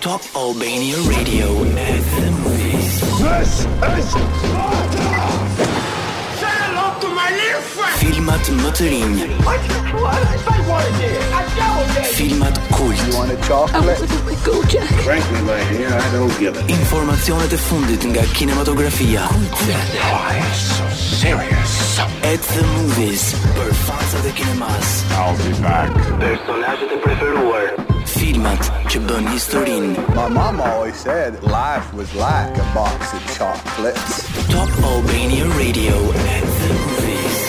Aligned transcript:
Top 0.00 0.22
Albania 0.34 0.96
Radio 1.12 1.44
at 1.76 2.00
the 2.16 2.30
movies. 2.40 3.00
This 3.20 3.66
is 3.68 4.08
Sparta! 4.08 4.96
Say 6.40 6.56
hello 6.64 6.88
to 7.04 7.08
my 7.20 7.28
little 7.36 7.60
friend! 7.60 8.00
Filmat 8.00 8.48
më 8.62 8.70
të 8.80 8.86
rinj. 8.94 9.18
What? 9.44 9.60
What? 10.00 10.16
I 10.16 10.56
wanted 10.64 11.04
this. 11.04 11.20
I 11.40 11.44
double 11.52 11.84
dare. 11.92 12.14
Filmat 12.16 12.62
kult. 12.72 12.96
You 13.04 13.12
want 13.18 13.36
a 13.36 13.36
chocolate? 13.44 14.00
I 14.00 14.08
want 14.24 14.40
go 14.48 14.64
Jack. 14.72 14.88
Frankly, 15.04 15.42
my 15.44 15.60
hair, 15.68 15.92
I 15.92 16.08
don't 16.16 16.32
give 16.40 16.56
it. 16.56 16.64
Informacionet 16.80 17.52
e 17.52 17.60
fundit 17.68 18.00
nga 18.00 18.24
kinematografia. 18.32 19.28
Why 19.28 20.40
so 20.56 20.88
serious? 20.96 21.76
At 22.32 22.40
the 22.56 22.64
movies. 22.72 23.36
Për 23.52 23.68
fansat 23.84 24.24
e 24.24 24.32
kinemas. 24.40 24.96
I'll 25.20 25.36
be 25.44 25.52
back. 25.60 25.92
Personazhet 26.24 26.88
e 26.88 26.98
preferuar. 27.04 27.68
filmat 28.20 28.68
që 28.92 29.00
bën 29.08 29.28
historin 29.32 29.84
My 30.16 30.26
mama 30.34 30.64
always 30.68 30.98
said 31.04 31.38
life 31.44 31.86
was 31.96 32.10
like 32.20 32.52
a 32.58 32.66
box 32.74 33.14
of 33.16 33.22
chocolates 33.32 34.26
Top 34.56 34.68
Albania 34.88 35.46
Radio 35.56 35.94
and 36.32 36.46
the 36.60 36.72
movies 36.82 37.40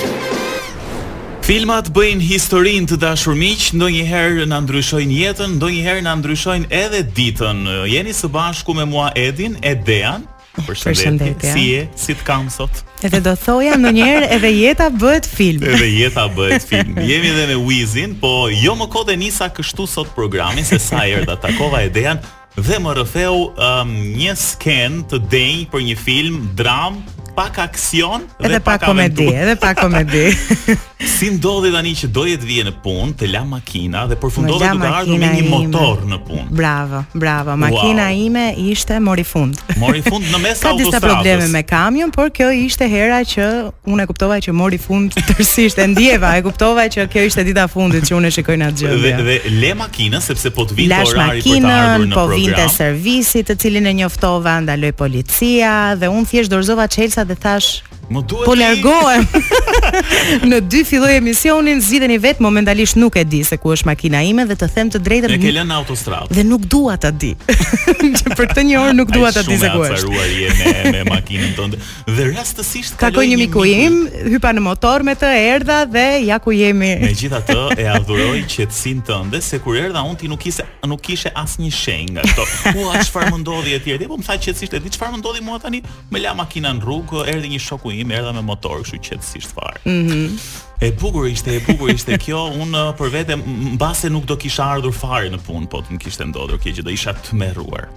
Filmat 1.49 1.89
bëjnë 1.97 2.23
historinë 2.29 2.87
të 2.93 2.99
dashur 3.01 3.35
miq, 3.35 3.65
ndonjëherë 3.75 4.45
na 4.47 4.61
ndryshojnë 4.63 5.15
jetën, 5.23 5.55
ndonjëherë 5.59 6.03
na 6.05 6.13
ndryshojnë 6.21 6.69
edhe 6.79 7.01
ditën. 7.17 7.65
Jeni 7.91 8.13
së 8.15 8.29
bashku 8.31 8.75
me 8.77 8.85
mua 8.85 9.09
Edin, 9.19 9.57
Edean, 9.65 10.23
Përshëndetje. 10.59 11.53
Si 11.55 11.63
je? 11.71 11.83
Si 11.95 12.13
të 12.17 12.25
kam 12.27 12.49
sot? 12.51 12.81
Edhe 13.07 13.19
do 13.23 13.31
thoja 13.39 13.77
ndonjëherë 13.79 14.27
edhe 14.35 14.49
jeta 14.53 14.89
bëhet 14.91 15.25
film. 15.29 15.63
Edhe 15.63 15.87
jeta 15.91 16.25
bëhet 16.35 16.65
film. 16.67 16.97
Jemi 16.99 17.31
edhe 17.31 17.45
me 17.53 17.57
Wizin, 17.67 18.17
po 18.19 18.49
jo 18.51 18.73
më 18.79 18.89
kohë 18.93 19.15
nisa 19.21 19.47
kështu 19.55 19.87
sot 19.87 20.11
programin 20.17 20.67
se 20.67 20.79
sa 20.81 21.05
herë 21.07 21.23
da 21.31 21.37
takova 21.39 21.83
Edean 21.87 22.19
dhe 22.57 22.81
më 22.83 22.97
rrëfeu 22.97 23.35
um, 23.55 23.95
një 24.19 24.35
sken 24.35 24.99
të 25.11 25.21
denj 25.31 25.63
për 25.71 25.85
një 25.87 25.99
film 26.03 26.41
dram 26.59 26.99
pak 27.35 27.57
aksion 27.59 28.21
dhe, 28.39 28.47
dhe 28.47 28.59
pak 28.59 28.83
komedi, 28.85 29.27
edhe 29.31 29.55
pak 29.55 29.77
komedi. 29.81 30.25
si 31.19 31.29
ndodhi 31.33 31.71
tani 31.73 31.91
që 31.97 32.09
doje 32.13 32.35
të 32.41 32.47
vije 32.49 32.63
në 32.69 32.73
punë, 32.83 33.13
të 33.19 33.29
la 33.31 33.41
makina 33.47 34.03
dhe 34.09 34.17
përfundove 34.21 34.71
duke 34.75 34.89
ardhur 34.99 35.19
me 35.21 35.29
një 35.37 35.45
motor 35.49 36.03
në 36.09 36.19
punë. 36.27 36.45
Bravo, 36.57 37.01
bravo. 37.17 37.53
Wow. 37.55 37.63
Makina 37.63 38.09
ime 38.13 38.43
ishte 38.61 38.99
mori 39.03 39.23
fund. 39.27 39.57
Mori 39.81 40.03
fund 40.05 40.27
në 40.29 40.41
mes 40.45 40.61
autostradës. 40.61 40.77
Ka 40.77 40.77
disa 40.77 41.01
probleme 41.03 41.47
me 41.55 41.63
kamion, 41.67 42.11
por 42.13 42.29
kjo 42.35 42.51
ishte 42.53 42.85
hera 42.91 43.21
që 43.25 43.47
unë 43.89 44.05
e 44.05 44.09
kuptova 44.11 44.37
që 44.45 44.53
mori 44.55 44.77
fund 44.81 45.15
tërësisht 45.29 45.81
e 45.81 45.87
ndjeva, 45.95 46.35
e 46.37 46.43
kuptova 46.45 46.85
që 46.93 47.07
kjo 47.13 47.25
ishte 47.31 47.47
dita 47.49 47.65
fundit 47.71 48.05
që 48.11 48.17
unë 48.19 48.31
shikoj 48.37 48.59
në 48.61 48.69
atë 48.69 48.83
gjë. 48.83 48.99
Dhe, 49.05 49.15
dhe 49.21 49.55
le 49.63 49.73
makinën 49.81 50.21
sepse 50.21 50.53
po 50.55 50.67
të 50.69 50.77
vinte 50.81 51.01
orari 51.09 51.41
për 51.41 51.57
të 51.65 51.73
ardhur 51.79 52.07
në 52.11 52.13
program. 52.13 52.13
Lash 52.13 52.13
makinën, 52.13 52.13
po 52.13 52.25
vinte 52.35 52.67
servisi, 52.75 53.43
të 53.49 53.57
cilin 53.63 53.89
e 53.89 53.95
njoftova, 54.03 54.59
ndaloi 54.67 54.93
policia 55.01 55.73
dhe 56.01 56.11
unë 56.13 56.29
thjesht 56.29 56.53
dorëzova 56.53 56.85
çelës 56.93 57.17
dhe 57.25 57.35
thash 57.35 57.83
Po 58.45 58.55
largohem 58.55 59.27
në 60.51 60.59
dy 60.69 60.81
filloi 60.87 61.15
emisionin, 61.17 61.81
zgjidheni 61.83 62.17
vet 62.23 62.39
momentalisht 62.43 62.97
nuk 62.99 63.15
e 63.19 63.23
di 63.27 63.41
se 63.47 63.57
ku 63.61 63.73
është 63.75 63.87
makina 63.89 64.21
ime 64.25 64.45
dhe 64.49 64.57
të 64.59 64.69
them 64.73 64.89
të 64.95 65.01
drejtën. 65.05 65.35
E 65.35 65.39
ke 65.43 65.53
lënë 65.55 65.77
autostradë. 65.81 66.35
Dhe 66.37 66.45
nuk 66.47 66.65
dua 66.71 66.95
ta 67.01 67.11
di. 67.11 67.31
që 68.17 68.35
për 68.37 68.53
të 68.53 68.63
një 68.69 68.79
orë 68.81 68.95
nuk 68.97 69.11
dua 69.13 69.31
ta 69.35 69.43
di 69.47 69.57
se 69.61 69.69
ku 69.73 69.83
është. 69.85 69.99
Shumë 70.05 70.19
acaruar 70.19 70.31
je 70.37 70.53
me 70.59 70.93
me 70.95 71.01
makinën 71.11 71.53
tënde. 71.57 71.79
Dhe 72.17 72.29
rastësisht 72.35 72.97
takoj 73.01 73.25
një 73.31 73.39
miku 73.43 73.65
im, 73.69 73.99
hypa 74.31 74.53
në 74.57 74.63
motor 74.65 75.05
me 75.07 75.15
të, 75.19 75.31
erdha 75.55 75.81
dhe 75.89 76.05
ja 76.27 76.39
ku 76.39 76.53
jemi. 76.55 76.93
Megjithatë 77.07 77.59
e 77.81 77.87
adhuroj 77.91 78.39
qetësinë 78.55 79.05
tënde 79.09 79.41
se 79.41 79.59
kur 79.63 79.79
erdha 79.81 80.03
unë 80.09 80.23
ti 80.23 80.31
nuk 80.31 80.41
kishe 80.41 80.67
nuk 80.87 81.01
kishe 81.05 81.31
asnjë 81.37 81.71
shenjë 81.71 82.13
nga 82.15 82.23
këto. 82.25 82.45
Ua, 82.81 82.97
çfarë 83.05 83.31
më 83.35 83.41
ndodhi 83.43 83.75
etj. 83.77 83.91
Po 84.11 84.17
më 84.19 84.25
tha 84.27 84.35
qetësisht, 84.43 84.73
e 84.75 84.79
di 84.83 84.89
çfarë 84.91 85.13
më 85.17 85.21
ndodhi 85.21 85.43
mua 85.45 85.59
tani? 85.63 85.79
Më 86.11 86.19
la 86.25 86.33
makina 86.35 86.73
në 86.75 86.83
rrugë, 86.83 87.21
erdhi 87.31 87.51
një 87.53 87.59
shoku 87.63 87.93
im, 88.01 88.11
erdha 88.11 88.33
me 88.35 88.43
motor, 88.43 88.81
kështu 88.83 88.99
qetësisht 89.05 89.53
fare. 89.55 89.79
Mhm. 89.91 90.37
E 90.81 90.91
bukur 90.99 91.27
ishte, 91.29 91.51
e 91.55 91.59
bukur 91.65 91.89
ishte 91.93 92.15
kjo. 92.17 92.41
Unë 92.63 92.81
uh, 92.89 92.93
për 92.97 93.11
vete 93.13 93.35
mbase 93.37 94.09
nuk 94.09 94.25
do 94.25 94.37
kisha 94.39 94.65
ardhur 94.77 94.95
fare 94.95 95.29
në 95.29 95.37
punë, 95.45 95.67
po 95.69 95.83
të 95.85 95.93
më 95.93 95.99
kishte 96.01 96.25
ndodhur 96.31 96.57
kjo 96.63 96.73
që 96.79 96.85
do 96.87 96.93
isha 96.95 97.13
tmerruar. 97.27 97.89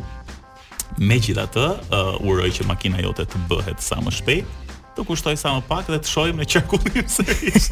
Megjithatë, 1.00 1.65
uh, 1.94 2.12
uroj 2.28 2.50
që 2.59 2.66
makina 2.69 3.00
jote 3.03 3.25
të 3.27 3.41
bëhet 3.50 3.81
sa 3.83 4.03
më 4.04 4.12
shpejt 4.19 4.60
të 4.94 5.03
kushtoj 5.09 5.33
sa 5.34 5.50
më 5.56 5.65
pak 5.66 5.88
dhe 5.91 5.97
të 6.04 6.06
shohim 6.06 6.37
në 6.38 6.44
qarkullim 6.53 7.06
sërish. 7.10 7.65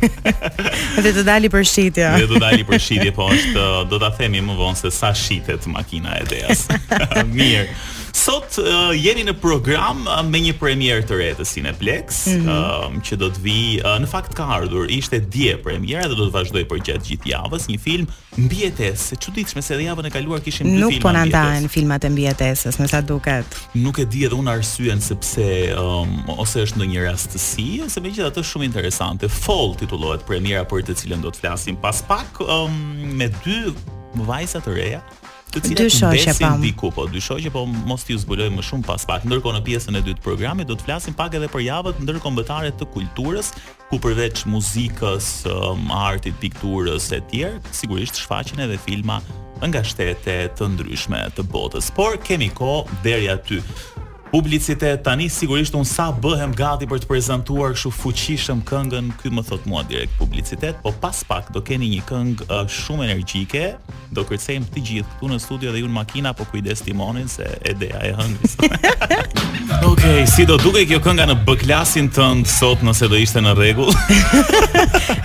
dhe 1.04 1.12
të 1.14 1.22
dali 1.28 1.46
për 1.52 1.62
shitje. 1.70 2.08
dhe 2.18 2.26
të 2.32 2.40
dali 2.42 2.64
për 2.66 2.80
shitje, 2.82 3.12
po 3.14 3.28
është 3.30 3.54
uh, 3.62 3.76
do 3.92 4.00
ta 4.02 4.08
themi 4.16 4.40
më 4.42 4.56
vonë 4.58 4.80
se 4.80 4.90
sa 4.90 5.12
shitet 5.14 5.68
makina 5.70 6.16
e 6.18 6.24
Deas. 6.32 6.64
Mirë. 7.30 7.68
Sot 8.12 8.46
uh, 8.60 8.90
jeni 9.00 9.24
në 9.24 9.32
program 9.40 10.04
uh, 10.06 10.20
me 10.28 10.38
një 10.44 10.52
premier 10.60 11.00
të 11.08 11.16
re 11.16 11.28
të 11.38 11.46
Cineplex, 11.48 12.20
mm 12.28 12.42
-hmm. 12.42 12.50
uh, 12.50 13.00
që 13.08 13.16
do 13.18 13.30
të 13.32 13.40
vi, 13.42 13.56
uh, 13.80 13.94
në 14.02 14.08
fakt 14.10 14.34
ka 14.38 14.44
ardhur, 14.58 14.90
ishte 14.92 15.18
dje 15.32 15.54
premiera 15.64 16.04
dhe 16.12 16.16
do 16.18 16.26
të 16.28 16.32
vazhdojë 16.36 16.66
për 16.70 16.82
gjatë 16.86 17.08
gjithë 17.08 17.30
javës, 17.32 17.66
një 17.72 17.78
film 17.80 18.06
mbijetesë, 18.36 19.14
e 19.14 19.16
çuditshme 19.24 19.62
se 19.64 19.74
edhe 19.74 19.88
javën 19.88 20.06
e 20.06 20.10
kaluar 20.12 20.42
kishim 20.44 20.66
dy 20.66 20.72
filma. 20.72 20.90
Nuk 20.92 21.00
po 21.02 21.12
na 21.16 21.24
ndahen 21.24 21.68
filmat 21.72 22.04
e 22.04 22.10
mbijetesës, 22.12 22.76
në 22.82 22.90
sa 22.92 23.00
duket. 23.00 23.56
Nuk 23.80 23.98
e 23.98 24.04
di 24.04 24.24
edhe 24.28 24.36
unë 24.38 24.54
arsyen 24.58 25.00
sepse 25.00 25.48
um, 25.80 26.12
ose 26.36 26.66
është 26.66 26.82
ndonjë 26.82 27.08
rastësi 27.08 27.68
ose 27.86 28.00
megjithatë 28.00 28.44
është 28.44 28.52
shumë 28.52 28.68
interesante. 28.68 29.28
Fall 29.28 29.72
titullohet 29.80 30.26
premiera 30.28 30.68
për 30.68 30.84
të 30.84 31.00
cilën 31.00 31.22
do 31.24 31.32
të 31.32 31.40
flasim 31.46 31.76
pas 31.80 32.02
pak 32.08 32.40
um, 32.44 32.72
me 33.16 33.32
dy 33.40 33.58
vajza 34.28 34.60
të 34.60 34.76
reja 34.76 35.00
të 35.52 35.60
cilat 35.66 35.82
dy 35.84 35.92
shoqe 35.92 36.32
pa 36.38 36.48
po. 36.54 36.60
diku 36.62 36.88
po 36.96 37.04
dy 37.12 37.20
shoqe 37.20 37.50
po 37.52 37.62
mos 37.66 38.06
ju 38.08 38.16
zbuloj 38.20 38.48
më 38.54 38.62
shumë 38.68 38.86
pas 38.88 39.02
pak 39.08 39.26
ndërkohë 39.28 39.58
në 39.58 39.62
pjesën 39.66 39.98
e 39.98 40.02
dytë 40.06 40.20
të 40.20 40.24
programit 40.24 40.68
do 40.70 40.76
të 40.78 40.86
flasim 40.86 41.16
pak 41.18 41.34
edhe 41.38 41.50
për 41.52 41.64
javët 41.66 42.00
ndërkombëtare 42.06 42.70
të 42.80 42.88
kulturës 42.94 43.50
ku 43.92 43.98
përveç 44.00 44.46
muzikës, 44.48 45.26
um, 45.52 45.90
artit, 45.92 46.36
pikturës 46.40 47.10
e 47.12 47.20
tjerë, 47.28 47.60
sigurisht 47.76 48.22
shfaqen 48.22 48.64
edhe 48.64 48.78
filma 48.86 49.20
nga 49.62 49.82
shtete 49.84 50.34
të 50.58 50.70
ndryshme 50.72 51.18
të 51.36 51.44
botës. 51.52 51.92
Por 51.98 52.16
kemi 52.24 52.48
kohë 52.56 53.02
deri 53.04 53.28
aty 53.36 53.60
publicitet. 54.32 55.02
Tani 55.04 55.28
sigurisht 55.28 55.74
un 55.76 55.84
sa 55.84 56.06
bëhem 56.24 56.54
gati 56.56 56.86
për 56.88 57.02
të 57.04 57.08
prezantuar 57.10 57.74
kështu 57.76 57.90
fuqishëm 57.98 58.62
këngën, 58.68 59.10
ky 59.20 59.28
më 59.36 59.42
thot 59.44 59.66
mua 59.68 59.82
direkt 59.88 60.16
publicitet, 60.18 60.78
po 60.82 60.94
pas 61.04 61.18
pak 61.28 61.50
do 61.54 61.60
keni 61.60 61.90
një 61.98 62.06
këngë 62.08 62.48
uh, 62.48 62.64
shumë 62.68 63.06
energjike. 63.10 63.74
Do 64.12 64.24
kërcejmë 64.28 64.68
të 64.74 64.80
gjithë 64.88 65.10
këtu 65.20 65.28
në 65.32 65.38
studio 65.40 65.70
dhe 65.72 65.82
ju 65.82 65.88
në 65.90 65.96
makina, 65.98 66.32
po 66.36 66.44
kujdes 66.50 66.80
timonin 66.84 67.28
se 67.32 67.44
ideja 67.70 68.00
e 68.08 68.12
hëngri. 68.16 68.50
Okej, 69.90 70.24
si 70.28 70.44
do 70.48 70.56
duke 70.60 70.80
kjo 70.90 70.98
kënga 71.04 71.28
në 71.32 71.36
b 71.46 71.54
të 71.64 72.06
tënd 72.16 72.48
sot 72.48 72.80
nëse 72.84 73.08
do 73.12 73.18
ishte 73.20 73.40
në 73.44 73.52
rregull? 73.58 73.92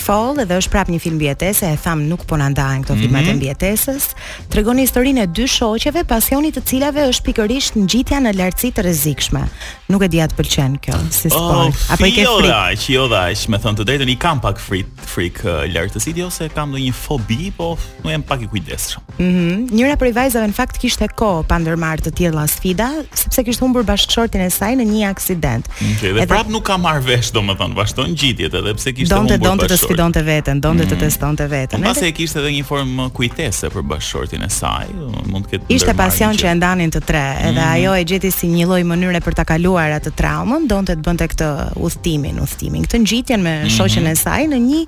Fall 0.05 0.37
dhe 0.45 0.59
është 0.61 0.69
prap 0.73 0.89
një 0.93 0.99
film 1.01 1.15
mbietese, 1.17 1.65
e 1.73 1.77
tham 1.81 2.03
nuk 2.09 2.27
po 2.29 2.37
na 2.37 2.51
ndahen 2.53 2.83
këto 2.85 2.93
filma 2.99 3.23
të 3.25 3.35
-hmm. 3.41 4.07
Tregon 4.53 4.77
historinë 4.77 5.23
e 5.23 5.27
dy 5.33 5.47
shoqeve, 5.49 6.03
pasionit 6.05 6.53
të 6.55 6.61
cilave 6.67 7.01
është 7.09 7.23
pikërisht 7.25 7.75
ngjitja 7.79 8.19
në 8.21 8.35
lartësi 8.37 8.69
të 8.77 8.81
rrezikshme. 8.85 9.41
Nuk 9.89 10.01
e 10.03 10.07
di 10.07 10.17
atë 10.21 10.35
pëlqen 10.37 10.77
kjo 10.81 10.95
si 11.09 11.27
oh, 11.27 11.37
sport. 11.37 11.73
Oh, 11.73 11.93
Apo 11.93 12.05
i 12.05 12.11
ke 12.11 12.21
frikë? 12.21 12.25
Jo, 12.25 12.39
që 12.83 12.93
jo 12.93 13.07
dash, 13.07 13.49
më 13.49 13.59
thon 13.61 13.75
të 13.75 13.83
drejtën 13.87 14.09
i 14.09 14.15
kam 14.17 14.39
pak 14.41 14.59
frik 14.59 14.85
frik 15.05 15.39
uh, 15.45 15.65
lartësisë 15.73 16.25
ose 16.25 16.49
kam 16.53 16.69
ndonjë 16.71 16.93
fobi, 16.93 17.51
po 17.57 17.73
nuk 18.03 18.11
jam 18.11 18.21
pak 18.21 18.41
i 18.41 18.47
kujdesshëm. 18.53 19.01
Mhm. 19.17 19.29
Mm 19.29 19.67
Njëra 19.73 19.95
prej 19.97 20.11
vajzave 20.13 20.47
në 20.47 20.53
fakt 20.53 20.77
kishte 20.77 21.07
kohë 21.15 21.47
pa 21.47 21.57
ndërmarrë 21.59 22.03
të 22.05 22.11
tilla 22.15 22.45
sfida, 22.47 22.91
sepse 23.13 23.43
kishte 23.43 23.63
humbur 23.63 23.83
bashkëshortin 23.83 24.41
e 24.45 24.49
saj 24.49 24.75
në 24.75 24.85
një 24.91 25.09
aksident. 25.09 25.65
Okay, 25.67 25.95
dhe 26.01 26.07
edhe 26.19 26.27
prap 26.27 26.49
nuk 26.49 26.63
ka 26.63 26.77
marr 26.77 27.01
vesh, 27.01 27.31
domethënë, 27.33 27.73
vazhdon 27.75 28.11
ngjitjet 28.13 28.53
edhe 28.53 28.73
pse 28.77 28.93
kishte 28.93 29.15
humbur 29.15 29.39
bashkëshortin. 29.39 29.85
Donte 29.94 29.94
donte 29.95 30.21
veten, 30.23 30.59
donte 30.59 30.85
të 30.85 30.95
mm. 30.97 31.01
testonte 31.03 31.47
veten. 31.49 31.81
Mbas 31.83 32.01
e 32.05 32.11
kishte 32.15 32.39
edhe 32.41 32.51
një 32.53 32.63
formë 32.67 33.07
kujtese 33.15 33.71
për 33.73 33.85
bashkëshortin 33.93 34.45
e 34.45 34.49
saj, 34.53 34.91
mund 35.31 35.47
të 35.47 35.53
ketë. 35.59 35.71
Ishte 35.75 35.95
pasion 35.97 36.37
që 36.39 36.51
e 36.51 36.55
ndanin 36.59 36.93
të 36.93 37.01
tre, 37.07 37.23
edhe 37.47 37.59
mhm. 37.59 37.73
ajo 37.73 37.95
e 37.99 38.05
gjeti 38.09 38.31
si 38.35 38.51
një 38.51 38.67
lloj 38.69 38.81
mënyre 38.91 39.21
për 39.25 39.37
ta 39.39 39.45
kaluar 39.47 39.97
atë 39.99 40.13
traumën, 40.19 40.65
donte 40.69 40.95
të 40.99 41.05
bënte 41.05 41.29
këtë 41.33 41.49
udhtimin, 41.83 42.39
udhtimin, 42.43 42.85
këtë 42.87 43.03
ngjitjen 43.05 43.45
me 43.45 43.55
mhm. 43.63 43.75
shoqen 43.79 44.09
e 44.11 44.15
saj 44.19 44.43
në 44.53 44.61
një 44.65 44.81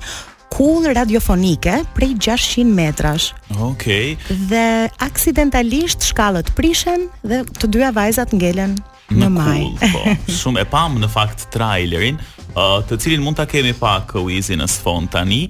kull 0.48 0.88
radiofonike 0.96 1.82
prej 1.96 2.16
600 2.24 2.72
metrash. 2.76 3.32
Okej. 3.58 4.14
Okay. 4.16 4.40
Dhe 4.48 4.66
aksidentalisht 5.04 6.08
shkallët 6.08 6.54
prishen 6.56 7.10
dhe 7.28 7.42
të 7.60 7.68
dyja 7.76 7.90
vajzat 7.96 8.32
ngelen 8.40 8.78
në, 9.12 9.28
në 9.28 9.30
majë. 9.36 9.92
Po, 9.92 10.06
shumë 10.42 10.64
e 10.64 10.70
pam 10.72 10.96
në 11.04 11.12
fakt 11.12 11.50
trailerin, 11.54 12.16
të 12.90 12.98
cilin 13.00 13.22
mund 13.24 13.38
ta 13.38 13.46
kemi 13.50 13.74
pak 13.78 14.16
Uizi 14.22 14.56
në 14.58 14.66
sfond 14.72 15.12
tani. 15.14 15.42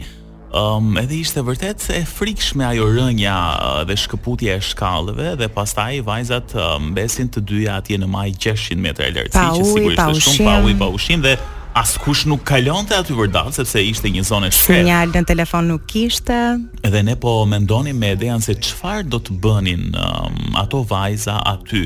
Um, 0.57 0.94
edhe 0.98 1.18
ishte 1.19 1.42
vërtet 1.44 1.81
se 1.83 1.94
e 2.01 2.06
frikshme 2.07 2.63
ajo 2.65 2.86
rënja 2.95 3.33
uh, 3.36 3.81
dhe 3.89 3.98
shkëputje 4.00 4.54
e 4.56 4.62
shkallëve 4.63 5.33
dhe 5.42 5.50
pastaj 5.54 6.00
vajzat 6.07 6.54
um, 6.56 6.94
besin 6.95 7.27
të 7.31 7.44
dyja 7.50 7.75
atje 7.81 7.98
në 8.00 8.07
maj 8.07 8.31
600 8.31 8.80
metra 8.80 9.09
e 9.09 9.12
lërëci, 9.18 9.44
që 9.57 9.65
sigur 9.68 9.98
ishte 9.98 10.31
shumë 10.31 10.48
pa 10.48 10.56
ujë 10.69 10.77
pa 10.80 10.88
ushim 10.95 11.25
dhe 11.27 11.36
askush 11.83 12.24
nuk 12.31 12.45
kalon 12.48 12.88
të 12.89 12.95
aty 13.04 13.18
vërdal, 13.19 13.51
sepse 13.60 13.83
ishte 13.89 14.10
një 14.10 14.24
zone 14.31 14.48
shkër. 14.56 14.81
Sinjal 14.86 15.12
në 15.13 15.25
telefon 15.30 15.68
nuk 15.75 15.94
ishte. 16.01 16.39
Edhe 16.88 17.03
ne 17.06 17.18
po 17.21 17.36
mendonim 17.45 18.00
me 18.01 18.13
idean 18.15 18.39
se 18.42 18.56
çfarë 18.57 19.10
do 19.13 19.19
të 19.21 19.36
bënin 19.44 19.89
um, 20.00 20.53
ato 20.63 20.81
vajza 20.89 21.42
aty 21.53 21.83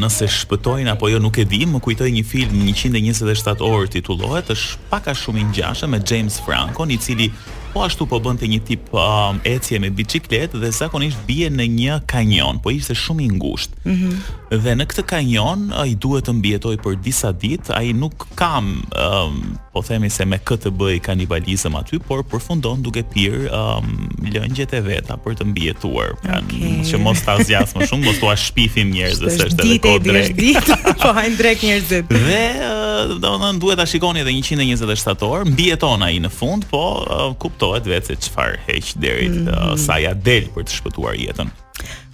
nëse 0.01 0.25
shpëtojnë 0.39 0.89
apo 0.93 1.05
jo 1.09 1.19
nuk 1.21 1.37
e 1.37 1.45
dim, 1.51 1.73
më 1.75 1.81
kujtoj 1.83 2.09
një 2.15 2.23
film 2.27 2.61
127 2.69 3.61
orë 3.65 3.89
titullohet, 3.97 4.51
është 4.55 4.79
pak 4.91 5.09
a 5.11 5.15
shumë 5.21 5.41
i 5.43 5.47
ngjashëm 5.51 5.93
me 5.95 5.99
James 6.11 6.39
Franco, 6.45 6.85
i 6.91 6.97
cili 7.01 7.29
po 7.73 7.83
ashtu 7.85 8.07
po 8.11 8.19
bënte 8.23 8.47
një 8.51 8.61
tip 8.67 8.91
um, 8.99 9.39
ecje 9.47 9.79
me 9.79 9.91
biçikletë 9.95 10.59
dhe 10.59 10.71
zakonisht 10.75 11.19
bie 11.27 11.49
në 11.51 11.67
një 11.79 11.99
kanion, 12.11 12.59
po 12.63 12.73
ishte 12.75 12.95
shumë 13.03 13.27
i 13.27 13.31
ngushtë. 13.39 13.83
Mhm 13.87 14.39
dhe 14.59 14.73
në 14.75 14.85
këtë 14.91 15.03
kanjon 15.07 15.69
ai 15.79 15.93
duhet 16.03 16.25
të 16.27 16.33
mbjetoj 16.35 16.73
për 16.83 16.95
disa 17.05 17.29
ditë, 17.39 17.71
ai 17.77 17.93
nuk 17.95 18.25
kam 18.39 18.73
um, 18.91 19.37
po 19.71 19.83
themi 19.87 20.09
se 20.11 20.25
me 20.27 20.41
këtë 20.43 20.73
bëj 20.75 20.97
kanibalizëm 21.05 21.77
aty, 21.79 22.01
por 22.07 22.23
përfundon 22.27 22.81
duke 22.83 23.03
pirë 23.13 23.47
um, 23.47 24.09
lëngjet 24.27 24.75
e 24.75 24.81
veta 24.83 25.15
për 25.23 25.37
të 25.39 25.47
mbjetuar. 25.53 26.17
Pra, 26.25 26.41
okay. 26.43 26.81
Që 26.89 26.99
mos 27.03 27.23
ta 27.23 27.37
zgjas 27.39 27.71
më 27.79 27.87
shumë, 27.93 28.05
mos 28.09 28.19
tua 28.23 28.35
shpifim 28.39 28.91
njerëz 28.91 29.23
se 29.23 29.47
është 29.47 29.67
edhe 29.69 29.79
kod 29.87 30.07
drek. 30.09 30.29
Është 30.29 30.39
ditë, 30.41 30.77
po 31.05 31.13
hajnë 31.15 31.39
drek 31.39 31.65
njerëzit. 31.69 32.11
Dhe 32.27 32.41
uh, 32.67 33.17
domethënë 33.23 33.63
duhet 33.63 33.79
ta 33.79 33.87
shikoni 33.87 34.25
edhe 34.25 34.35
127 34.35 35.31
orë, 35.31 35.47
mbjeton 35.55 36.03
ai 36.09 36.17
në 36.27 36.33
fund, 36.41 36.67
po 36.73 36.85
uh, 37.07 37.29
kuptohet 37.39 37.87
vetë 37.87 38.11
se 38.11 38.21
çfarë 38.27 38.59
heq 38.67 38.91
deri 38.99 39.31
mm 39.31 39.39
-hmm. 39.45 39.75
uh, 39.75 39.75
sa 39.79 39.97
ja 40.03 40.13
del 40.27 40.51
për 40.51 40.63
të 40.67 40.73
shpëtuar 40.81 41.15
jetën. 41.23 41.47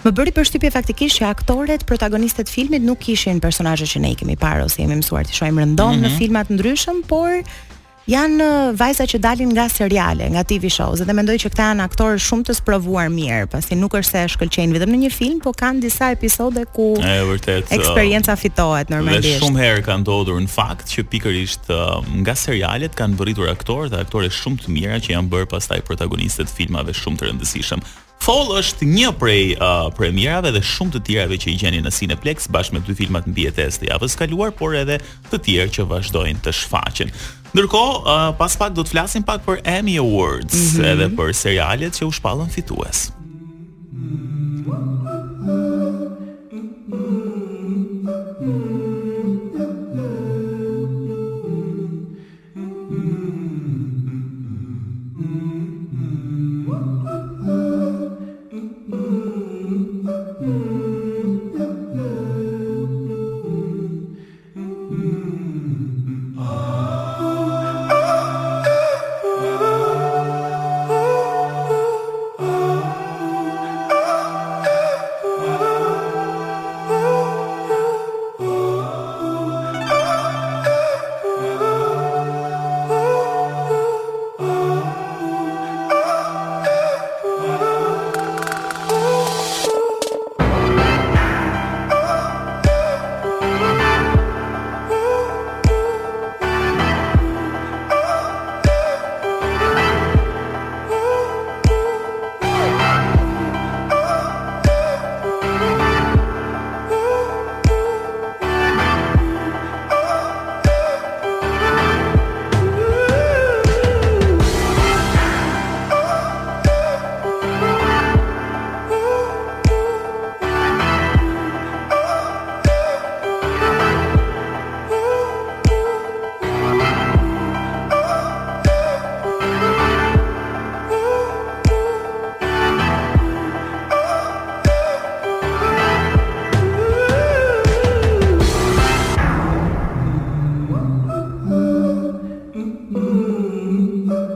Më 0.05 0.11
bëri 0.17 0.31
përshtypje 0.37 0.69
faktikisht 0.75 1.17
që 1.19 1.29
aktorët, 1.31 1.85
protagonistët 1.89 2.49
e 2.49 2.53
filmit 2.53 2.83
nuk 2.85 2.99
kishin 3.07 3.39
personazhe 3.41 3.87
që 3.93 4.03
ne 4.03 4.11
i 4.13 4.17
kemi 4.19 4.35
parë 4.43 4.67
ose 4.67 4.77
jemi 4.83 4.99
mësuar 4.99 5.25
të 5.29 5.33
shohim 5.39 5.57
rëndom 5.63 5.89
mm 5.89 5.95
-hmm. 5.97 6.05
në 6.05 6.09
mhm. 6.13 6.17
filma 6.23 6.43
të 6.49 6.57
ndryshëm, 6.59 6.99
por 7.13 7.33
janë 8.07 8.39
uh, 8.39 8.69
vajza 8.79 9.05
që 9.11 9.19
dalin 9.23 9.49
nga 9.53 9.65
seriale, 9.71 10.29
nga 10.31 10.43
TV 10.47 10.69
shows, 10.71 11.01
dhe 11.05 11.15
mendoj 11.15 11.35
që 11.43 11.51
këta 11.51 11.65
janë 11.73 11.83
aktorë 11.87 12.21
shumë 12.23 12.47
të 12.49 12.55
sprovuar 12.61 13.11
mirë, 13.11 13.47
pasi 13.51 13.77
nuk 13.79 13.97
është 13.99 14.13
se 14.13 14.23
shkëlqejnë 14.35 14.77
vetëm 14.77 14.95
në 14.95 15.01
një 15.03 15.11
film, 15.17 15.41
po 15.43 15.51
kanë 15.59 15.83
disa 15.83 16.09
episode 16.15 16.63
ku 16.75 16.93
e, 17.01 17.17
vërtet, 17.31 17.73
eksperienca 17.77 18.37
uh, 18.37 18.39
fitohet 18.39 18.91
normalisht. 18.93 19.27
Dhe 19.27 19.43
shumë 19.43 19.61
herë 19.63 19.83
ka 19.89 19.99
ndodhur 20.03 20.39
në 20.41 20.51
fakt 20.55 20.93
që 20.95 21.05
pikërisht 21.11 21.71
uh, 21.75 21.99
nga 22.23 22.35
serialet 22.39 22.95
kanë 22.97 23.19
vëritur 23.19 23.51
aktorë 23.51 23.91
dhe 23.93 24.01
aktore 24.07 24.31
shumë 24.31 24.63
të 24.65 24.77
mira 24.79 25.01
që 25.03 25.17
janë 25.17 25.31
bërë 25.33 25.51
pastaj 25.57 25.83
protagonistë 25.89 26.47
të 26.47 26.57
filmave 26.63 26.95
shumë 26.95 27.19
të 27.21 27.31
rëndësishëm. 27.33 27.87
Fall 28.27 28.47
është 28.57 28.87
një 28.89 29.09
prej 29.21 29.43
uh, 29.61 29.87
premierave 29.95 30.49
dhe 30.55 30.61
shumë 30.65 30.95
të 30.95 31.01
tjerave 31.05 31.37
që 31.39 31.49
i 31.51 31.59
gjeni 31.61 31.83
në 31.85 31.91
Cineplex 31.93 32.47
bashkë 32.51 32.75
me 32.75 32.81
dy 32.87 32.95
filmat 32.97 33.27
mbi 33.29 33.45
etes 33.51 33.77
të 33.79 33.91
javës 33.91 34.17
kaluar, 34.19 34.55
por 34.57 34.73
edhe 34.75 34.97
të 35.29 35.39
tjerë 35.45 35.73
që 35.77 35.85
vazhdojnë 35.91 36.41
të 36.47 36.53
shfaqen. 36.59 37.13
Ndërkohë, 37.55 37.99
uh, 38.03 38.31
pas 38.39 38.55
pak 38.59 38.73
do 38.75 38.83
të 38.83 38.91
flasim 38.95 39.23
pak 39.27 39.45
për 39.47 39.61
Emmy 39.71 39.95
Awards, 40.01 40.53
mm 40.53 40.67
-hmm. 40.67 40.89
edhe 40.91 41.07
për 41.19 41.33
serialet 41.43 41.93
që 42.01 42.09
u 42.09 42.11
shpallën 42.17 42.49
fitues. 42.57 43.07
Mm 43.11 44.03
-hmm. 44.03 45.36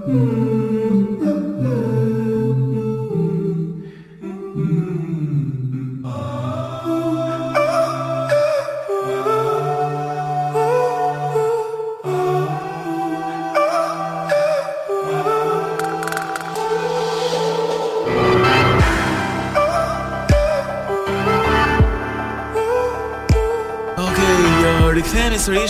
hmm 0.06 0.41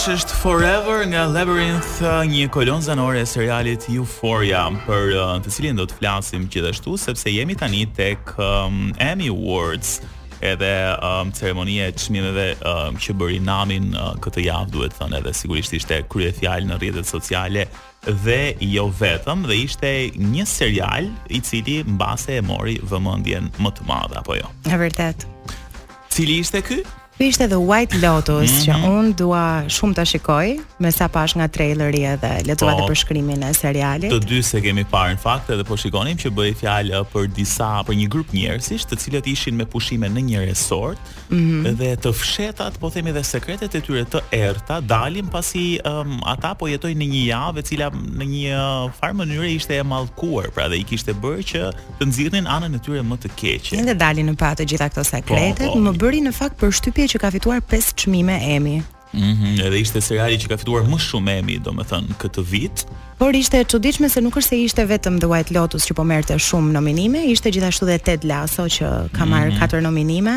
pikërisht 0.02 0.26
është 0.32 0.38
Forever 0.42 1.04
nga 1.12 1.28
Labyrinth, 1.30 2.00
një 2.26 2.48
kolon 2.52 2.82
zanore 2.82 3.20
e 3.22 3.26
serialit 3.30 3.84
Euphoria, 3.92 4.64
për 4.88 5.12
uh, 5.14 5.34
të 5.46 5.52
cilin 5.54 5.78
do 5.78 5.84
të 5.86 5.98
flasim 6.00 6.48
gjithashtu 6.50 6.96
sepse 6.98 7.30
jemi 7.30 7.54
tani 7.60 7.84
tek 8.00 8.32
um, 8.42 8.90
Emmy 8.98 9.28
Awards 9.30 10.00
edhe 10.42 10.72
um, 11.06 11.30
ceremonie 11.38 11.86
e 11.86 11.94
çmimeve 12.02 12.48
um, 12.66 12.98
që 12.98 13.14
bëri 13.22 13.38
Namin 13.46 13.92
uh, 13.94 14.16
këtë 14.26 14.48
javë 14.48 14.74
duhet 14.74 14.96
thënë 14.98 15.20
edhe 15.20 15.36
sigurisht 15.38 15.78
ishte 15.78 16.00
kryefjalë 16.10 16.72
në 16.72 16.80
rrjetet 16.82 17.10
sociale 17.12 17.68
dhe 18.24 18.40
jo 18.74 18.88
vetëm 19.04 19.46
dhe 19.52 19.60
ishte 19.68 19.92
një 20.18 20.48
serial 20.50 21.12
i 21.30 21.44
cili 21.46 21.84
mbase 21.86 22.40
e 22.42 22.48
mori 22.50 22.80
vëmendjen 22.90 23.52
më 23.62 23.74
të 23.78 23.86
madhe 23.92 24.18
apo 24.24 24.40
jo. 24.42 24.50
E 24.66 24.82
vërtet. 24.82 25.28
Cili 26.10 26.40
ishte 26.42 26.64
ky? 26.66 26.82
Kjo 27.22 27.26
ishte 27.28 27.48
The 27.48 27.58
White 27.60 27.94
Lotus 28.02 28.52
mm 28.52 28.58
-hmm. 28.58 28.66
që 28.66 28.74
mhm. 28.78 28.90
un 28.98 29.12
dua 29.16 29.64
shumë 29.68 29.94
ta 29.98 30.04
shikoj, 30.06 30.56
me 30.82 30.92
sa 30.92 31.08
pash 31.08 31.36
nga 31.38 31.46
traileri 31.48 32.02
edhe 32.14 32.32
lexova 32.48 32.72
po. 32.74 32.78
dhe 32.80 32.88
përshkrimin 32.92 33.44
e 33.50 33.54
serialit. 33.54 34.10
Të 34.12 34.20
dy 34.30 34.40
se 34.42 34.62
kemi 34.62 34.86
parë 34.94 35.14
në 35.16 35.20
fakt 35.26 35.50
edhe 35.54 35.64
po 35.64 35.78
shikonim 35.78 36.18
që 36.18 36.30
bëi 36.38 36.52
fjalë 36.62 37.04
për 37.14 37.26
disa 37.38 37.70
për 37.88 37.94
një 38.02 38.08
grup 38.14 38.30
njerëzish, 38.34 38.86
të 38.90 38.96
cilët 39.02 39.26
ishin 39.34 39.56
me 39.56 39.66
pushime 39.66 40.08
në 40.10 40.22
një 40.32 40.40
resort 40.50 40.98
mm 41.30 41.38
-hmm. 41.38 41.76
dhe 41.82 41.90
të 42.04 42.10
fshetat, 42.22 42.74
po 42.82 42.90
themi 42.90 43.12
dhe 43.12 43.24
sekretet 43.24 43.72
e 43.76 43.82
tyre 43.86 44.04
të 44.14 44.20
errta, 44.32 44.76
dalin 44.94 45.28
pasi 45.36 45.80
um, 45.86 46.22
ata 46.26 46.54
po 46.60 46.66
jetojnë 46.74 47.00
në 47.04 47.08
një 47.14 47.24
javë 47.34 47.58
e 47.60 47.64
cila 47.70 47.88
në 48.22 48.26
një 48.34 48.58
farë 49.00 49.16
mënyrë 49.20 49.54
ishte 49.60 49.78
e 49.78 49.84
mallkuar, 49.94 50.48
pra 50.56 50.66
dhe 50.72 50.76
i 50.78 50.84
kishte 50.90 51.14
bërë 51.22 51.44
që 51.52 51.62
të 52.00 52.04
nxirrnin 52.10 52.46
anën 52.56 52.74
e 52.76 52.80
tyre 52.86 53.02
më 53.12 53.16
të 53.24 53.30
keqe. 53.40 53.78
Ende 53.78 53.94
dalin 53.94 54.30
në 54.30 54.36
pa 54.42 54.50
të 54.58 54.66
gjitha 54.72 54.90
këto 54.90 55.04
po, 55.06 55.10
sekretet, 55.16 55.68
po, 55.68 55.74
po, 55.78 55.86
më 55.86 55.92
bëri 56.02 56.20
në 56.28 56.32
fakt 56.42 56.58
për 56.62 56.72
shtypje 56.80 57.10
që 57.12 57.20
ka 57.20 57.32
fituar 57.36 57.62
5 57.68 57.94
çmime 58.00 58.38
Emmy. 58.56 58.78
Mhm, 59.12 59.46
edhe 59.68 59.80
ishte 59.84 60.00
seriali 60.02 60.38
që 60.40 60.52
ka 60.54 60.58
fituar 60.62 60.86
më 60.88 60.98
shumë 61.04 61.34
Emmy, 61.42 61.58
domethënë 61.66 62.16
këtë 62.22 62.44
vit. 62.48 62.86
Por 63.20 63.36
ishte 63.36 63.60
e 63.60 63.66
çuditshme 63.68 64.08
se 64.10 64.22
nuk 64.24 64.38
është 64.40 64.56
se 64.56 64.60
ishte 64.68 64.86
vetëm 64.88 65.18
The 65.20 65.28
White 65.32 65.52
Lotus 65.56 65.86
që 65.90 65.98
po 65.98 66.06
merrte 66.08 66.38
shumë 66.40 66.72
nominime, 66.78 67.26
ishte 67.34 67.52
gjithashtu 67.52 67.90
dhe 67.90 67.98
Ted 68.08 68.24
Lasso 68.32 68.64
që 68.76 68.94
ka 69.18 69.26
marr 69.28 69.52
mm 69.52 69.58
-hmm. 69.60 69.68
4 69.68 69.84
nominime. 69.88 70.36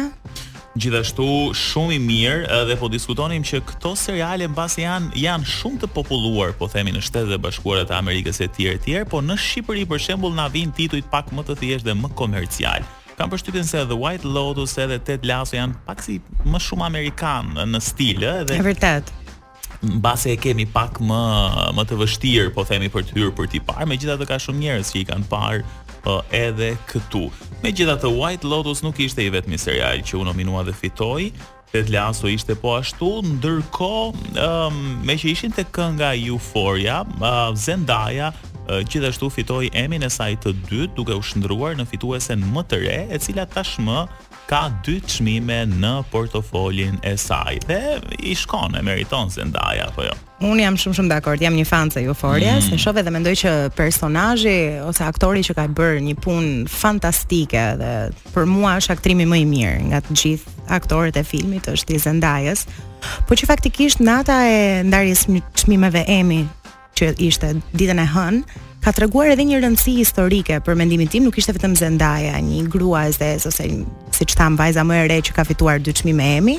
Gjithashtu 0.82 1.28
shumë 1.64 1.92
i 1.94 2.00
mirë 2.10 2.60
dhe 2.68 2.74
po 2.80 2.88
diskutonim 2.96 3.42
që 3.50 3.56
këto 3.68 3.90
seriale 4.04 4.48
mbas 4.50 4.72
janë 4.84 5.08
janë 5.26 5.46
shumë 5.56 5.78
të 5.82 5.88
populluar, 5.96 6.50
po 6.58 6.66
themi 6.72 6.90
në 6.92 7.00
Shtetet 7.06 7.36
e 7.36 7.38
Bashkuara 7.44 7.84
të 7.86 7.94
Amerikës 8.02 8.38
e 8.44 8.48
tjerë 8.54 8.74
e 8.78 8.82
tjerë, 8.84 9.06
po 9.12 9.18
në 9.22 9.34
Shqipëri 9.46 9.84
për 9.90 9.98
shembull 10.04 10.34
na 10.40 10.46
vijnë 10.54 10.74
titujt 10.78 11.06
pak 11.12 11.26
më 11.36 11.40
të 11.46 11.54
thjeshtë 11.62 11.86
dhe 11.88 11.94
më 12.02 12.08
komercial 12.20 12.82
kam 13.18 13.30
përshtypjen 13.30 13.66
se 13.68 13.82
edhe 13.84 13.94
White 13.98 14.26
Lotus 14.26 14.74
edhe 14.82 14.96
Ted 15.04 15.26
Lasso 15.28 15.56
janë 15.58 15.78
pak 15.86 16.02
si 16.04 16.18
më 16.46 16.60
shumë 16.66 16.86
amerikan 16.88 17.52
në 17.70 17.82
stil 17.82 18.26
ë 18.26 18.36
dhe 18.48 18.58
vërtet 18.66 19.12
mbase 19.98 20.32
e 20.32 20.38
kemi 20.40 20.66
pak 20.72 20.98
më 21.04 21.20
më 21.76 21.84
të 21.90 21.98
vështirë 22.02 22.54
po 22.56 22.64
themi 22.68 22.88
për 22.94 23.06
të 23.10 23.18
hyrë 23.18 23.34
për 23.38 23.50
ti 23.52 23.62
parë 23.68 23.88
megjithatë 23.90 24.28
ka 24.30 24.38
shumë 24.42 24.62
njerëz 24.64 24.92
që 24.94 25.02
i 25.02 25.06
kanë 25.12 25.28
parë 25.30 25.80
po 26.04 26.18
edhe 26.36 26.70
këtu 26.90 27.26
megjithatë 27.64 28.10
White 28.16 28.48
Lotus 28.50 28.82
nuk 28.86 28.98
ishte 29.06 29.24
i 29.24 29.30
vetmi 29.34 29.58
serial 29.60 30.02
që 30.04 30.20
u 30.20 30.24
nominua 30.26 30.64
dhe 30.66 30.74
fitoi 30.78 31.30
Ted 31.70 31.88
Lasso 31.90 32.30
ishte 32.30 32.54
po 32.58 32.74
ashtu 32.78 33.20
ndërkohë 33.36 34.26
um, 34.38 34.82
me 35.06 35.14
që 35.18 35.30
ishin 35.34 35.54
te 35.56 35.64
kënga 35.74 36.10
Euphoria 36.26 37.02
uh, 37.20 37.50
Zendaya 37.58 38.32
Gjithashtu 38.68 39.28
fitoi 39.30 39.68
emrin 39.76 40.02
e 40.02 40.08
saj 40.10 40.38
të 40.44 40.52
dytë 40.70 40.94
duke 40.96 41.12
u 41.18 41.22
shndruar 41.24 41.74
në 41.76 41.84
fituesen 41.90 42.40
më 42.54 42.62
të 42.70 42.78
re, 42.84 42.98
e 43.12 43.18
cila 43.20 43.44
tashmë 43.50 43.98
ka 44.48 44.66
dy 44.84 44.98
çmime 45.08 45.62
në 45.68 45.92
portofolin 46.12 46.96
e 47.04 47.14
saj. 47.20 47.60
Dhe 47.68 47.98
i 48.28 48.34
shkon 48.36 48.74
e 48.78 48.82
meriton 48.84 49.30
Zendaya 49.32 49.86
apo 49.90 50.04
jo? 50.08 50.16
Unë 50.44 50.64
jam 50.64 50.78
shumë 50.80 50.98
shumë 50.98 51.12
dakord, 51.14 51.40
jam 51.44 51.54
një 51.56 51.64
fan 51.68 51.88
e 51.96 52.02
Euphoria's, 52.08 52.66
mm. 52.68 52.74
e 52.76 52.80
shoh 52.82 52.96
edhe 53.00 53.12
mendoj 53.14 53.32
që 53.44 53.52
personazhi 53.78 54.56
ose 54.84 55.04
aktori 55.06 55.44
që 55.46 55.56
ka 55.56 55.64
bërë 55.72 56.00
një 56.08 56.16
punë 56.24 56.52
fantastike 56.68 57.64
dhe 57.80 57.92
për 58.34 58.48
mua 58.50 58.78
është 58.80 58.96
aktrimi 58.96 59.28
më 59.30 59.42
i 59.44 59.46
mirë 59.48 59.86
nga 59.92 60.00
të 60.04 60.18
gjithë 60.20 60.58
aktorët 60.80 61.20
e 61.20 61.24
filmit 61.24 61.68
është 61.72 62.00
Zendaya's. 62.08 62.64
Po 63.28 63.36
që 63.36 63.48
faktikisht 63.48 64.00
nata 64.04 64.40
e 64.48 64.82
ndarjes 64.88 65.24
çmimeve 65.62 66.04
Emi 66.08 66.42
që 66.98 67.10
ishte 67.28 67.50
ditën 67.74 68.00
e 68.02 68.06
hënë, 68.14 68.42
ka 68.84 68.92
treguar 68.96 69.30
edhe 69.32 69.46
një 69.48 69.62
rëndësi 69.64 69.96
historike 69.98 70.60
për 70.66 70.78
mendimin 70.80 71.08
tim, 71.10 71.26
nuk 71.28 71.38
ishte 71.40 71.54
vetëm 71.56 71.74
Zendaya, 71.80 72.34
një 72.44 72.66
grua 72.72 73.06
e 73.08 73.12
zezë 73.16 73.52
ose 73.52 73.70
siç 74.14 74.34
tham 74.38 74.58
vajza 74.60 74.84
më 74.86 75.00
e 75.04 75.06
re 75.10 75.22
që 75.26 75.36
ka 75.36 75.46
fituar 75.48 75.82
dy 75.82 75.92
çmime 75.96 76.20
me 76.26 76.34
Emmy, 76.38 76.58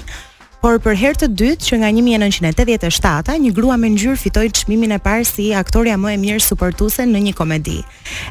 por 0.65 0.79
për 0.81 0.95
herë 0.97 1.19
të 1.21 1.27
dytë 1.37 1.61
që 1.67 1.77
nga 1.83 1.91
1987 1.93 3.35
një 3.43 3.51
grua 3.53 3.75
me 3.77 3.91
ngjyrë 3.93 4.17
fitoi 4.17 4.47
çmimin 4.63 4.95
e 4.95 4.97
parë 5.05 5.27
si 5.29 5.45
aktoria 5.53 5.93
më 6.01 6.15
e 6.15 6.15
mirë 6.23 6.41
suportuese 6.41 7.05
në 7.05 7.19
një 7.27 7.33
komedi. 7.37 7.75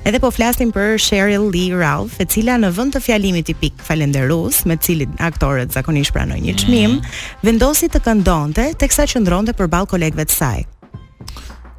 Edhe 0.03 0.19
po 0.19 0.33
flasim 0.35 0.73
për 0.75 0.97
Cheryl 1.05 1.47
Lee 1.55 1.71
Ralph, 1.79 2.19
e 2.19 2.27
cila 2.27 2.59
në 2.59 2.73
vend 2.75 2.97
të 2.97 3.05
fjalimit 3.07 3.47
tipik 3.53 3.79
falënderues, 3.87 4.65
me 4.67 4.75
cilin 4.83 5.15
aktorët 5.23 5.79
zakonisht 5.79 6.11
pranojnë 6.17 6.49
një 6.51 6.59
çmim, 6.65 6.97
mm. 6.97 7.17
vendosi 7.47 7.87
të 7.87 8.03
këndonte 8.03 8.73
teksa 8.83 9.07
qëndronte 9.15 9.55
përballë 9.55 9.93
kolegëve 9.95 10.27
të 10.27 10.43
saj. 10.43 10.65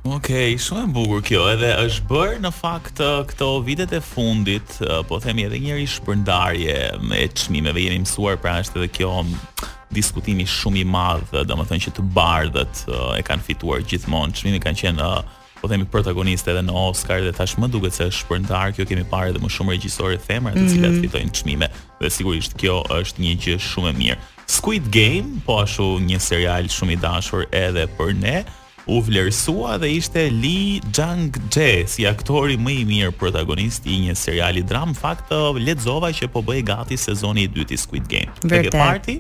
Ok, 0.06 0.30
shumë 0.62 0.84
e 0.86 0.92
bukur 0.94 1.22
kjo, 1.26 1.40
edhe 1.56 1.72
është 1.82 2.04
bërë 2.12 2.42
në 2.44 2.50
fakt 2.54 3.00
uh, 3.02 3.24
këto 3.26 3.46
vitet 3.66 3.90
e 3.90 4.00
fundit, 4.06 4.76
uh, 4.86 5.00
po 5.10 5.18
themi 5.24 5.48
edhe 5.48 5.58
njëri 5.58 5.88
shpërndarje 5.90 6.76
me 7.10 7.24
çmimeve, 7.34 7.80
jemi 7.88 8.04
mësuar 8.04 8.36
pra 8.38 8.60
është 8.62 8.78
edhe 8.84 8.90
kjo 9.00 9.08
um, 9.24 9.32
diskutimi 9.98 10.44
shumë 10.46 10.84
i 10.84 10.84
madh, 10.94 11.32
uh, 11.34 11.42
domethënë 11.50 11.88
që 11.88 11.94
të 11.98 12.06
bardhët 12.14 12.84
e 13.18 13.24
kanë 13.26 13.46
fituar 13.48 13.82
gjithmonë 13.82 14.38
çmimin, 14.44 14.62
kanë 14.68 14.80
qenë 14.84 15.08
po 15.64 15.70
themi 15.72 15.88
protagonist 15.90 16.46
edhe 16.54 16.62
në 16.68 16.76
Oscar 16.86 17.24
dhe 17.26 17.32
tashmë 17.40 17.72
duket 17.74 17.98
se 17.98 18.06
është 18.06 18.28
shpërndar, 18.28 18.76
kjo 18.78 18.86
kemi 18.92 19.08
parë 19.10 19.34
edhe 19.34 19.42
më 19.42 19.50
shumë 19.56 19.74
regjisorë 19.74 20.20
themra 20.28 20.54
të 20.54 20.68
mhm. 20.68 20.74
cilat 20.76 20.86
mm 20.86 20.94
-hmm. 20.94 21.08
fitojnë 21.10 21.40
çmime 21.40 21.72
dhe 22.04 22.12
sigurisht 22.14 22.54
kjo 22.62 22.78
është 23.00 23.26
një 23.26 23.34
gjë 23.48 23.58
shumë 23.72 23.90
e 23.90 23.96
mirë. 24.04 24.20
Squid 24.58 24.92
Game, 24.94 25.42
po 25.50 25.58
ashtu 25.66 25.98
një 25.98 26.20
serial 26.20 26.70
shumë 26.70 26.92
i 26.94 27.00
dashur 27.10 27.50
edhe 27.52 27.88
për 27.98 28.14
ne 28.22 28.36
u 28.88 29.00
vlerësua 29.02 29.78
dhe 29.82 29.90
ishte 29.98 30.26
Lee 30.30 30.82
Jang 30.98 31.40
Jae 31.54 31.86
si 31.90 32.06
aktori 32.10 32.58
më 32.62 32.76
i 32.80 32.84
mirë 32.92 33.14
protagonist 33.20 33.88
i 33.90 34.00
një 34.06 34.16
seriali 34.20 34.64
dram. 34.66 34.94
Fakt, 34.98 35.34
lexova 35.60 36.12
që 36.16 36.30
po 36.34 36.44
bëj 36.46 36.62
gati 36.72 36.98
sezoni 37.00 37.48
i 37.48 37.52
dytë 37.58 37.82
Squid 37.82 38.10
Game. 38.12 38.32
Vërtet. 38.44 38.72
Tek 38.72 38.80
parti, 38.80 39.20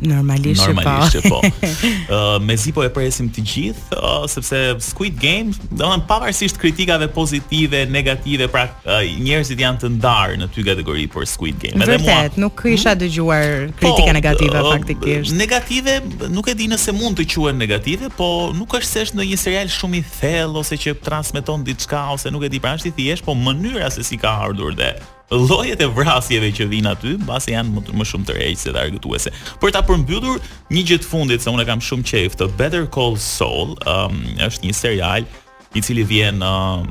Normalisht, 0.00 0.62
normalisht 0.66 1.22
po. 1.28 1.38
Ë 1.40 1.52
po. 1.54 1.72
Uh, 2.14 2.38
mezi 2.42 2.70
po 2.74 2.82
e 2.84 2.90
presim 2.92 3.26
të 3.32 3.42
gjithë, 3.48 3.96
uh, 3.98 4.24
sepse 4.30 4.58
Squid 4.84 5.16
Game, 5.20 5.52
domethënë 5.72 6.04
pavarësisht 6.08 6.58
kritikave 6.60 7.06
pozitive, 7.14 7.84
negative, 7.90 8.46
pra 8.52 8.64
uh, 8.84 8.98
njerëzit 9.22 9.60
janë 9.62 9.82
të 9.82 9.90
ndarë 9.98 10.36
në 10.42 10.48
ty 10.54 10.64
kategori 10.66 11.06
për 11.14 11.26
Squid 11.30 11.58
Game. 11.62 11.80
Edhe 11.84 11.98
mua 12.04 12.16
nuk 12.40 12.60
isha 12.70 12.92
hmm? 12.92 13.02
dëgjuar 13.04 13.46
kritika 13.78 14.06
po, 14.06 14.16
negative 14.18 14.60
uh, 14.64 14.70
faktikisht. 14.74 15.36
Negative, 15.38 15.96
nuk 16.34 16.50
e 16.52 16.56
di 16.60 16.68
nëse 16.72 16.94
mund 16.96 17.20
të 17.20 17.28
quhen 17.34 17.58
negative, 17.60 18.10
po 18.18 18.30
nuk 18.56 18.76
është 18.80 18.90
se 18.94 19.06
është 19.08 19.20
ndonjë 19.20 19.40
serial 19.46 19.72
shumë 19.76 20.00
i 20.00 20.04
thellë 20.20 20.62
ose 20.64 20.80
që 20.86 20.98
transmeton 21.04 21.64
diçka 21.66 22.04
ose 22.16 22.32
nuk 22.34 22.46
e 22.48 22.52
di, 22.52 22.62
pra 22.62 22.76
është 22.78 22.92
i 22.92 22.96
thjesht, 23.00 23.26
po 23.26 23.36
mënyra 23.38 23.90
se 23.94 24.04
si 24.06 24.18
ka 24.22 24.34
ardhur 24.48 24.74
dhe 24.78 24.94
llojet 25.38 25.82
e 25.82 25.88
vrasjeve 25.90 26.50
që 26.54 26.66
vijnë 26.70 26.90
aty, 26.94 27.14
mbasi 27.24 27.54
janë 27.54 27.72
më, 27.74 27.84
më 27.98 28.06
shumë 28.10 28.28
të 28.28 28.36
rëndë 28.38 28.62
se 28.62 28.74
argëtuese. 28.84 29.32
Për 29.62 29.74
ta 29.74 29.82
përmbytur 29.86 30.40
një 30.74 30.84
gjë 30.88 30.98
të 31.04 31.08
fundit 31.10 31.44
se 31.44 31.52
unë 31.52 31.66
kam 31.68 31.82
shumë 31.82 32.08
qejf 32.10 32.36
të 32.40 32.48
Better 32.58 32.86
Call 32.94 33.16
Saul, 33.20 33.74
um, 33.88 34.20
është 34.46 34.68
një 34.68 34.76
serial 34.80 35.28
i 35.74 35.82
cili 35.82 36.04
vjen 36.10 36.42
uh, 36.44 36.84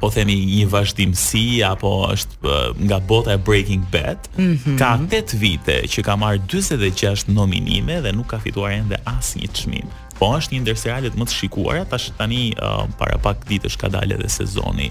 po 0.00 0.10
themi 0.12 0.36
një 0.48 0.66
vazhdimsi 0.72 1.46
apo 1.66 1.92
është 2.12 2.40
uh, 2.46 2.80
nga 2.86 3.00
bota 3.08 3.34
e 3.36 3.38
Breaking 3.40 3.84
Bad. 3.92 4.28
Mm 4.36 4.54
-hmm. 4.56 4.78
Ka 4.78 4.96
8 5.00 5.40
vite 5.40 5.82
që 5.92 6.02
ka 6.02 6.16
marrë 6.16 6.40
46 6.48 7.28
nominime 7.32 8.00
dhe 8.00 8.12
nuk 8.12 8.26
ka 8.32 8.38
fituar 8.38 8.72
ende 8.72 8.96
asnjë 9.04 9.48
çmim. 9.52 9.86
Po 10.18 10.32
është 10.38 10.52
një 10.54 10.60
ndër 10.62 10.76
serialet 10.76 11.14
më 11.14 11.24
të 11.24 11.32
shikuara 11.38 11.84
tash 11.84 12.08
tani 12.18 12.54
uh, 12.62 12.88
para 12.98 13.18
pak 13.18 13.44
ditësh 13.48 13.76
ka 13.76 13.88
dalë 13.88 14.14
edhe 14.16 14.28
sezoni 14.28 14.90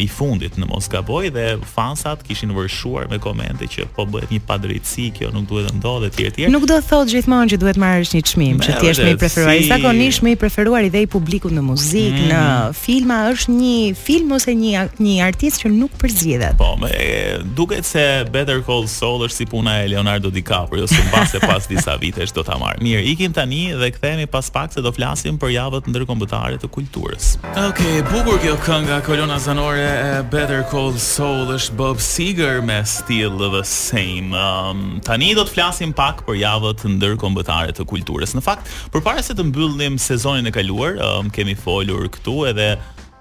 i 0.00 0.08
fundit 0.10 0.56
në 0.58 0.66
Moskaboj 0.68 1.30
dhe 1.34 1.44
fansat 1.74 2.22
kishin 2.26 2.50
vërshuar 2.56 3.06
me 3.10 3.18
komente 3.22 3.66
që 3.70 3.86
po 3.94 4.04
bëhet 4.10 4.30
një 4.34 4.40
padrejtësi 4.46 5.06
kjo 5.14 5.28
nuk 5.34 5.46
duhet 5.50 5.68
të 5.70 5.76
ndodhë 5.78 6.08
etj 6.10 6.24
etj 6.26 6.48
nuk 6.50 6.64
do 6.66 6.78
të 6.80 6.86
thotë 6.88 7.12
gjithmonë 7.12 7.52
që 7.52 7.58
duhet 7.62 7.78
marrësh 7.82 8.12
një 8.16 8.22
çmim 8.30 8.58
që 8.64 8.74
ti 8.82 8.90
je 8.90 8.96
më 9.04 9.12
i 9.12 9.18
preferuar 9.20 9.54
si... 9.60 9.68
zakonisht 9.70 10.24
më 10.26 10.32
i 10.34 10.38
preferuar 10.42 10.86
i 10.86 10.90
dhe 10.92 11.02
i 11.06 11.08
publikut 11.12 11.54
në 11.54 11.62
muzikë 11.66 12.18
mm. 12.18 12.32
në 12.32 12.40
filma 12.78 13.18
është 13.30 13.54
një 13.54 13.76
film 14.02 14.34
ose 14.34 14.54
një 14.64 14.82
një 14.98 15.20
artist 15.28 15.62
që 15.62 15.70
nuk 15.76 15.94
përzihet 16.02 16.58
po 16.58 16.72
me, 16.82 16.90
duket 17.58 17.86
se 17.86 18.04
Better 18.34 18.60
Call 18.66 18.88
Saul 18.90 19.28
është 19.28 19.36
si 19.36 19.46
puna 19.52 19.76
e 19.84 19.86
Leonardo 19.94 20.30
DiCaprio 20.34 20.88
ose 20.88 20.98
mbas 21.06 21.36
e 21.38 21.42
pas 21.46 21.68
disa 21.70 21.94
vitesh 22.02 22.34
do 22.36 22.42
ta 22.42 22.58
marr 22.58 22.82
mirë 22.82 23.04
ikim 23.14 23.32
tani 23.36 23.68
dhe 23.78 23.92
kthehemi 23.94 24.26
pas 24.26 24.50
pak 24.50 24.74
se 24.74 24.82
do 24.82 24.92
flasim 24.96 25.38
për 25.38 25.54
javën 25.54 25.88
ndërkombëtare 25.94 26.58
të 26.62 26.72
kulturës 26.74 27.36
okay 27.68 28.02
bukur 28.10 28.42
kjo 28.42 28.58
kënga 28.66 29.02
kolona 29.06 29.38
zano 29.38 29.67
fitore 29.68 30.22
Better 30.30 30.62
Call 30.70 30.92
Saul 30.96 31.50
është 31.58 31.74
Bob 31.76 31.98
Seger 32.00 32.62
me 32.64 32.80
Still 32.86 33.36
the 33.52 33.62
Same. 33.68 34.32
Um, 34.32 34.80
tani 35.04 35.28
do 35.36 35.44
të 35.44 35.52
flasim 35.52 35.92
pak 35.98 36.22
për 36.24 36.38
javët 36.40 36.86
ndërkombëtare 36.88 37.74
të 37.76 37.84
kulturës. 37.90 38.32
Në 38.38 38.44
fakt, 38.46 38.70
përpara 38.94 39.24
se 39.26 39.36
të 39.36 39.44
mbyllim 39.50 40.00
sezonin 40.00 40.48
e 40.48 40.54
kaluar, 40.56 40.96
um, 41.04 41.28
kemi 41.36 41.56
folur 41.60 42.08
këtu 42.16 42.38
edhe 42.52 42.70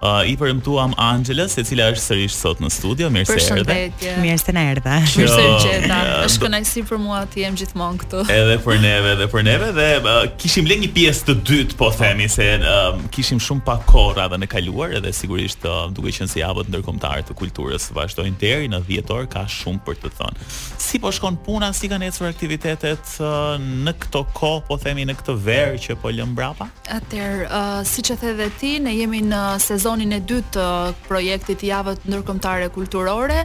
uh, 0.01 0.23
i 0.29 0.33
përëmtuam 0.39 0.93
Angelës, 1.01 1.55
e 1.59 1.63
cila 1.67 1.87
është 1.93 2.03
sërish 2.03 2.35
sot 2.35 2.59
në 2.63 2.69
studio, 2.73 3.07
mirë 3.13 3.25
se 3.41 3.53
erdhe. 3.55 3.77
Mirë 4.21 4.37
se 4.41 4.53
në 4.55 4.63
erdhe. 4.73 4.97
Mirë 5.09 5.29
se 5.31 5.37
në 5.37 5.59
gjitha, 5.63 6.01
është 6.27 6.61
si 6.71 6.83
për 6.87 6.99
mua 7.01 7.21
të 7.31 7.41
jem 7.43 7.55
gjithmonë 7.59 8.01
këtu. 8.03 8.21
Edhe 8.33 8.57
për 8.65 8.81
neve, 8.83 9.13
edhe 9.15 9.27
për 9.31 9.45
neve, 9.47 9.71
dhe 9.77 9.87
uh, 10.01 10.19
kishim 10.41 10.69
le 10.69 10.77
një 10.83 10.91
pjesë 10.95 11.27
të 11.31 11.35
dytë, 11.49 11.77
po 11.79 11.89
themi, 11.97 12.27
se 12.31 12.47
uh, 12.61 12.99
kishim 13.15 13.41
shumë 13.43 13.65
pak 13.67 13.85
kora 13.89 14.27
dhe 14.31 14.39
në 14.43 14.49
kaluar, 14.51 14.93
edhe 14.99 15.13
sigurisht 15.15 15.65
uh, 15.67 15.85
duke 15.93 16.13
qënë 16.13 16.31
si 16.35 16.45
abët 16.45 16.69
ndërkomtarë 16.75 17.25
të 17.31 17.37
kulturës, 17.39 17.89
vazhdojnë 17.97 18.37
deri 18.41 18.69
në 18.71 18.81
vjetor, 18.87 19.25
ka 19.33 19.45
shumë 19.51 19.81
për 19.87 19.99
të 20.03 20.13
thonë. 20.19 20.49
Si 20.87 21.01
po 21.03 21.11
shkon 21.13 21.39
puna, 21.45 21.71
si 21.75 21.89
ka 21.89 21.97
necur 22.01 22.29
aktivitetet 22.29 23.15
uh, 23.23 23.57
në 23.57 23.95
këto 24.05 24.23
ko, 24.37 24.53
po 24.67 24.77
themi, 24.81 25.05
në 25.09 25.17
këtë 25.19 25.35
verë 25.45 25.81
që 25.87 25.97
po 26.01 26.11
lëmë 26.13 26.37
brapa? 26.37 26.69
Atër, 26.93 27.45
uh, 27.47 27.81
si 27.87 28.05
që 28.07 28.17
the 28.21 28.33
dhe 28.43 28.49
ti, 28.61 28.73
ne 28.83 28.93
jemi 28.95 29.23
në 29.25 29.41
sezonin 29.87 30.11
e 30.19 30.19
dytë 30.27 30.51
të 30.51 30.63
projektit 31.07 31.61
javët 31.63 32.09
ndërkombëtare 32.11 32.65
kulturore, 32.75 33.43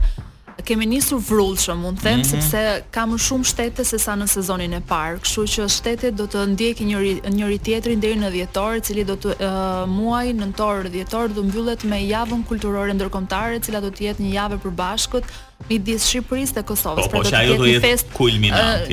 kemi 0.66 0.88
nisur 0.90 1.20
shumë, 1.22 1.84
mund 1.84 1.98
të 1.98 2.02
them, 2.06 2.18
mm 2.18 2.22
-hmm. 2.22 2.30
sepse 2.30 2.84
ka 2.90 3.02
më 3.06 3.16
shumë 3.18 3.44
shtete 3.44 3.84
se 3.84 3.98
sa 3.98 4.14
në 4.16 4.26
sezonin 4.26 4.72
e 4.74 4.80
parë, 4.80 5.20
kështu 5.20 5.44
që 5.52 5.68
shtetet 5.68 6.14
do 6.18 6.24
të 6.26 6.46
ndjekin 6.54 6.86
njëri 6.86 7.12
njëri 7.30 7.58
tjetrin 7.58 8.00
deri 8.00 8.18
në 8.20 8.30
dhjetor, 8.32 8.74
i 8.74 8.80
cili 8.80 9.04
do 9.04 9.14
të 9.14 9.28
uh, 9.38 9.86
muaj 9.90 10.26
nëntor 10.34 10.88
dhjetor 10.90 11.28
do 11.28 11.42
mbyllet 11.42 11.84
me 11.84 11.96
javën 12.00 12.42
kulturore 12.48 12.92
ndërkombëtare, 12.94 13.54
e 13.56 13.60
cila 13.60 13.80
do 13.80 13.90
të 13.90 14.00
jetë 14.06 14.22
një 14.24 14.32
javë 14.40 14.58
përbashkët 14.64 15.24
midis 15.68 16.02
Shqipërisë 16.08 16.54
dhe 16.56 16.62
Kosovës. 16.62 17.06
Po, 17.06 17.10
pra, 17.22 17.22
po 17.22 17.22
do 17.22 17.28
të 17.30 17.54
jetë 17.78 17.78
një 17.78 17.80
fest 17.80 18.06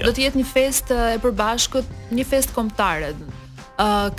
do 0.06 0.12
të 0.16 0.20
jetë 0.26 0.38
një 0.42 0.48
fest 0.58 0.86
e 0.92 1.18
përbashkët, 1.24 1.86
një 2.18 2.26
fest 2.32 2.50
kombëtare, 2.58 3.10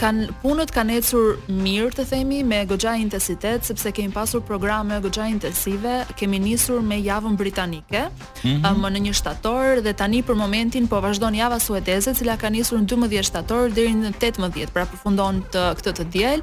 kan 0.01 0.23
punët 0.41 0.71
kanë 0.73 0.95
ecur 1.01 1.35
mirë, 1.53 1.91
të 1.93 2.05
themi, 2.09 2.41
me 2.45 2.63
goxha 2.65 2.95
intensitet 2.97 3.67
sepse 3.67 3.93
kemi 3.93 4.13
pasur 4.15 4.41
programe 4.41 4.99
goxha 5.05 5.27
intensive, 5.29 5.97
kemi 6.17 6.39
nisur 6.41 6.81
me 6.81 6.97
javën 7.03 7.37
britanike, 7.37 8.07
mm 8.43 8.63
-hmm. 8.63 8.77
më 8.81 8.89
në 8.91 8.99
një 9.01 9.13
shtator 9.13 9.81
dhe 9.85 9.93
tani 9.95 10.23
për 10.23 10.35
momentin 10.37 10.89
po 10.89 11.01
vazhdon 11.01 11.35
java 11.35 11.59
suedeze, 11.61 12.11
e 12.11 12.15
cila 12.15 12.37
ka 12.37 12.49
nisur 12.51 12.79
në 12.79 12.87
12 12.87 13.23
shtator 13.23 13.71
deri 13.75 13.93
në 13.93 14.11
18, 14.19 14.71
pra 14.73 14.85
përfundon 14.87 15.43
të, 15.53 15.75
këtë 15.77 15.93
të 15.93 16.05
diel. 16.13 16.41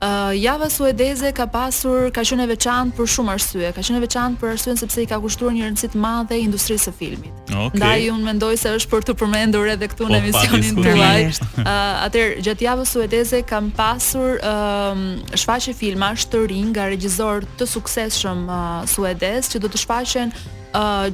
Uh, 0.00 0.30
Java 0.32 0.70
Suedeze 0.70 1.32
ka 1.34 1.44
pasur 1.50 2.12
ka 2.14 2.22
qenë 2.26 2.44
veçantë 2.52 2.94
për 2.94 3.06
shumë 3.16 3.32
arsye, 3.34 3.70
ka 3.74 3.82
qenë 3.82 4.00
veçantë 4.04 4.38
për 4.38 4.52
arsyen 4.52 4.78
sepse 4.78 5.00
i 5.02 5.06
ka 5.10 5.16
kushtuar 5.24 5.50
një 5.56 5.64
rëndësi 5.66 5.88
të 5.90 6.00
madhe 6.04 6.36
industrisë 6.38 6.84
së 6.86 6.92
filmit. 7.00 7.32
Okay. 7.50 7.80
Ndaj 7.82 8.04
unë 8.14 8.26
mendoj 8.28 8.52
se 8.62 8.76
është 8.78 8.92
për 8.92 9.08
të 9.08 9.16
përmendur 9.22 9.66
edhe 9.74 9.88
këtu 9.90 10.06
në 10.06 10.20
po, 10.20 10.20
emisionin 10.28 10.78
të 10.84 10.92
vaj. 11.00 11.24
Uh, 11.42 11.66
Atëherë 12.06 12.44
gjatë 12.46 12.66
Javës 12.68 12.94
Suedeze 12.94 13.42
kam 13.50 13.72
pasur 13.80 14.38
uh, 14.46 15.02
shfaqje 15.34 15.74
filma 15.80 16.12
të 16.14 16.44
rinj 16.54 16.70
nga 16.76 16.86
regjisor 16.94 17.48
të 17.58 17.68
suksesshëm 17.74 18.46
uh, 18.46 18.80
suedez 18.94 19.50
që 19.50 19.66
do 19.66 19.74
të 19.74 19.82
shfaqen 19.82 20.36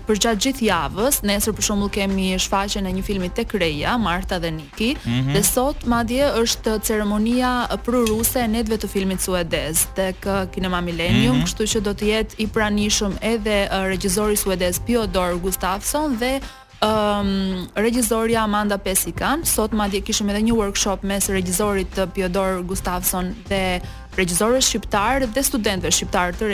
për 0.07 0.19
gjatë 0.21 0.43
gjithë 0.45 0.67
javës, 0.67 1.21
nesër 1.25 1.55
për 1.57 1.65
shembull 1.69 1.93
kemi 1.95 2.27
shfaqjen 2.43 2.87
e 2.87 2.93
një 2.99 3.05
filmi 3.07 3.31
tek 3.35 3.55
Reja, 3.57 3.95
Marta 3.99 4.39
dhe 4.43 4.51
Niki, 4.53 4.91
mm 5.03 5.11
-hmm. 5.13 5.33
dhe 5.35 5.43
sot 5.43 5.85
madje 5.87 6.27
është 6.43 6.81
ceremonia 6.83 7.53
pruruse 7.85 8.39
e 8.41 8.49
netëve 8.49 8.79
të 8.83 8.89
filmit 8.89 9.21
suedez 9.23 9.87
tek 9.95 10.27
Kinema 10.53 10.81
Millennium, 10.81 11.37
mm 11.37 11.41
-hmm. 11.41 11.47
kështu 11.47 11.65
që 11.73 11.81
do 11.81 11.91
të 11.95 12.05
jetë 12.13 12.35
i 12.39 12.47
pranishëm 12.47 13.13
edhe 13.21 13.69
uh, 13.71 13.87
regjisori 13.89 14.37
suedez 14.37 14.79
Piodor 14.87 15.39
Gustafsson 15.43 16.17
dhe 16.21 16.41
um, 16.89 17.69
regjizorja 17.77 18.43
Amanda 18.45 18.79
Pesikan. 18.79 19.45
Sot 19.45 19.73
madje 19.73 20.01
kishim 20.01 20.31
edhe 20.31 20.43
një 20.43 20.53
workshop 20.53 21.03
mes 21.03 21.29
regjizorit 21.29 21.95
Piodor 22.15 22.63
Gustafsson 22.63 23.35
dhe 23.49 23.81
regjizorëve 24.19 24.63
shqiptar 24.65 25.25
dhe 25.33 25.43
studentëve 25.45 25.93
shqiptar 25.97 26.37
të 26.39 26.51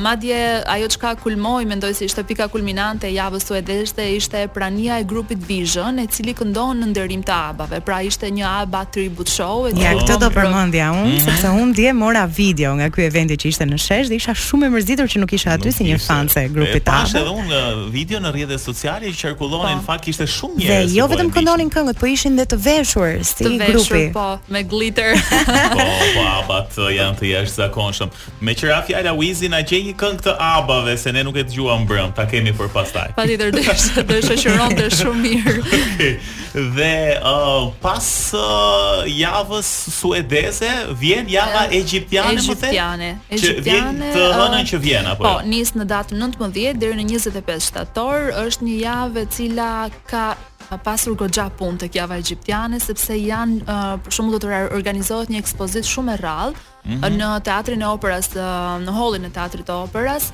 madje 0.00 0.62
ajo 0.66 0.88
çka 0.88 1.14
kulmoi, 1.14 1.64
mendoj 1.66 1.94
se 1.96 2.04
ishte 2.04 2.22
pika 2.24 2.48
kulminante 2.48 3.08
e 3.10 3.14
javës 3.14 3.44
suedeze, 3.50 4.04
ishte 4.16 4.46
prania 4.48 4.98
e 5.00 5.04
grupit 5.04 5.38
Vision, 5.48 5.98
e 5.98 6.06
cili 6.06 6.34
këndon 6.34 6.80
në 6.80 6.88
ndërim 6.92 7.22
të 7.26 7.32
ABBA-ve. 7.50 7.80
Pra 7.84 7.98
ishte 8.04 8.28
një 8.32 8.44
aba 8.62 8.84
tribute 8.84 9.30
show. 9.32 9.64
Ja, 9.76 9.92
këtë 9.98 10.18
do 10.22 10.28
përmendja 10.34 10.90
unë, 10.92 11.06
mm 11.06 11.16
-hmm. 11.16 11.24
sepse 11.24 11.48
unë 11.62 11.74
dje 11.74 11.92
mora 11.92 12.26
video 12.26 12.74
nga 12.74 12.90
ky 12.90 13.02
event 13.06 13.30
që 13.30 13.46
ishte 13.48 13.64
në 13.64 13.78
Shesh 13.78 14.08
dhe 14.08 14.14
isha 14.14 14.32
shumë 14.34 14.66
e 14.66 14.70
mërzitur 14.74 15.06
që 15.12 15.18
nuk 15.20 15.32
isha 15.32 15.50
aty 15.52 15.72
si 15.72 15.84
një 15.84 16.06
fan 16.06 16.26
e 16.44 16.48
grupit 16.48 16.88
ABBA. 16.88 17.02
Pashë 17.04 17.18
edhe 17.20 17.30
unë 17.30 17.56
uh, 17.56 17.92
video 17.92 18.18
në 18.18 18.28
rrjetet 18.32 18.60
sociale 18.60 19.06
që 19.06 19.18
qarkullonin, 19.26 19.76
po. 19.76 19.82
në 19.82 19.84
fakt 19.86 20.06
ishte 20.08 20.24
shumë 20.26 20.54
njerëz. 20.56 20.86
Dhe 20.90 20.98
jo 20.98 21.08
po 21.08 21.14
vetëm 21.14 21.30
këndonin 21.34 21.70
këngët, 21.70 21.98
po 22.00 22.06
ishin 22.06 22.36
dhe 22.36 22.44
të 22.44 22.56
veshur 22.64 23.24
si 23.24 23.44
të 23.44 23.48
veshur, 23.60 23.96
grupi. 23.98 24.12
Po, 24.12 24.38
me 24.48 24.62
glitter. 24.64 25.12
po, 25.76 25.86
po, 26.14 26.22
ABBA 26.38 26.58
uh, 26.60 26.90
janë 26.98 27.16
të 27.18 27.24
jashtëzakonshëm. 27.34 28.08
Me 28.40 28.54
fjala 28.54 29.12
Wizin 29.18 29.49
na 29.52 29.60
gje 29.66 29.78
një 29.84 29.92
këngë 30.00 30.24
të 30.28 30.34
ABBA-ve 30.46 30.94
se 31.02 31.12
ne 31.14 31.22
nuk 31.26 31.36
e 31.40 31.44
dëgjuam 31.48 31.84
brenda, 31.88 32.14
ta 32.20 32.26
kemi 32.30 32.52
për 32.56 32.70
pastaj. 32.74 33.08
Patjetër, 33.18 33.50
do 33.56 33.62
të 33.62 34.20
shoqëronte 34.28 34.90
shumë 34.94 35.24
mirë. 35.26 35.56
Okay. 35.80 36.18
Dhe 36.50 37.18
uh, 37.24 37.68
pas 37.82 38.06
uh, 38.36 39.00
javës 39.08 39.68
suedeze 39.96 40.70
vjen 40.98 41.28
java 41.32 41.64
uh, 41.68 41.74
egjiptiane, 41.76 42.40
më 42.42 42.56
thënë. 42.56 42.70
Egjiptiane. 42.72 43.10
Egjiptiane. 43.36 44.10
Të 44.16 44.24
hënën 44.38 44.58
uh, 44.66 44.70
që 44.72 44.80
vjen 44.88 45.10
apo. 45.12 45.24
Po, 45.28 45.34
nis 45.50 45.72
në 45.76 45.86
datën 45.92 46.20
19 46.24 46.80
deri 46.80 46.96
në 47.00 47.06
25 47.20 47.68
shtator, 47.70 48.30
është 48.48 48.66
një 48.68 48.76
javë 48.84 49.24
e 49.26 49.28
cila 49.36 49.70
ka 50.10 50.26
ka 50.70 50.78
pasur 50.84 51.16
goxha 51.18 51.48
punë 51.58 51.80
tek 51.84 51.96
java 51.98 52.16
egjiptiane 52.22 52.78
sepse 52.82 53.16
janë 53.18 53.64
uh, 53.66 53.96
për 54.04 54.14
shkakun 54.16 54.36
do 54.36 54.40
të 54.44 54.50
organizohet 54.78 55.32
një 55.34 55.40
ekspozitë 55.42 55.90
shumë 55.94 56.14
e 56.14 56.20
rrallë 56.20 56.54
mm 56.54 56.94
-hmm. 56.94 57.18
në 57.20 57.30
teatrin 57.48 57.82
e 57.82 57.88
operas 57.96 58.28
uh, 58.36 58.78
në 58.86 58.92
hollin 58.98 59.24
e 59.28 59.34
teatrit 59.38 59.66
të 59.68 59.74
operas 59.86 60.30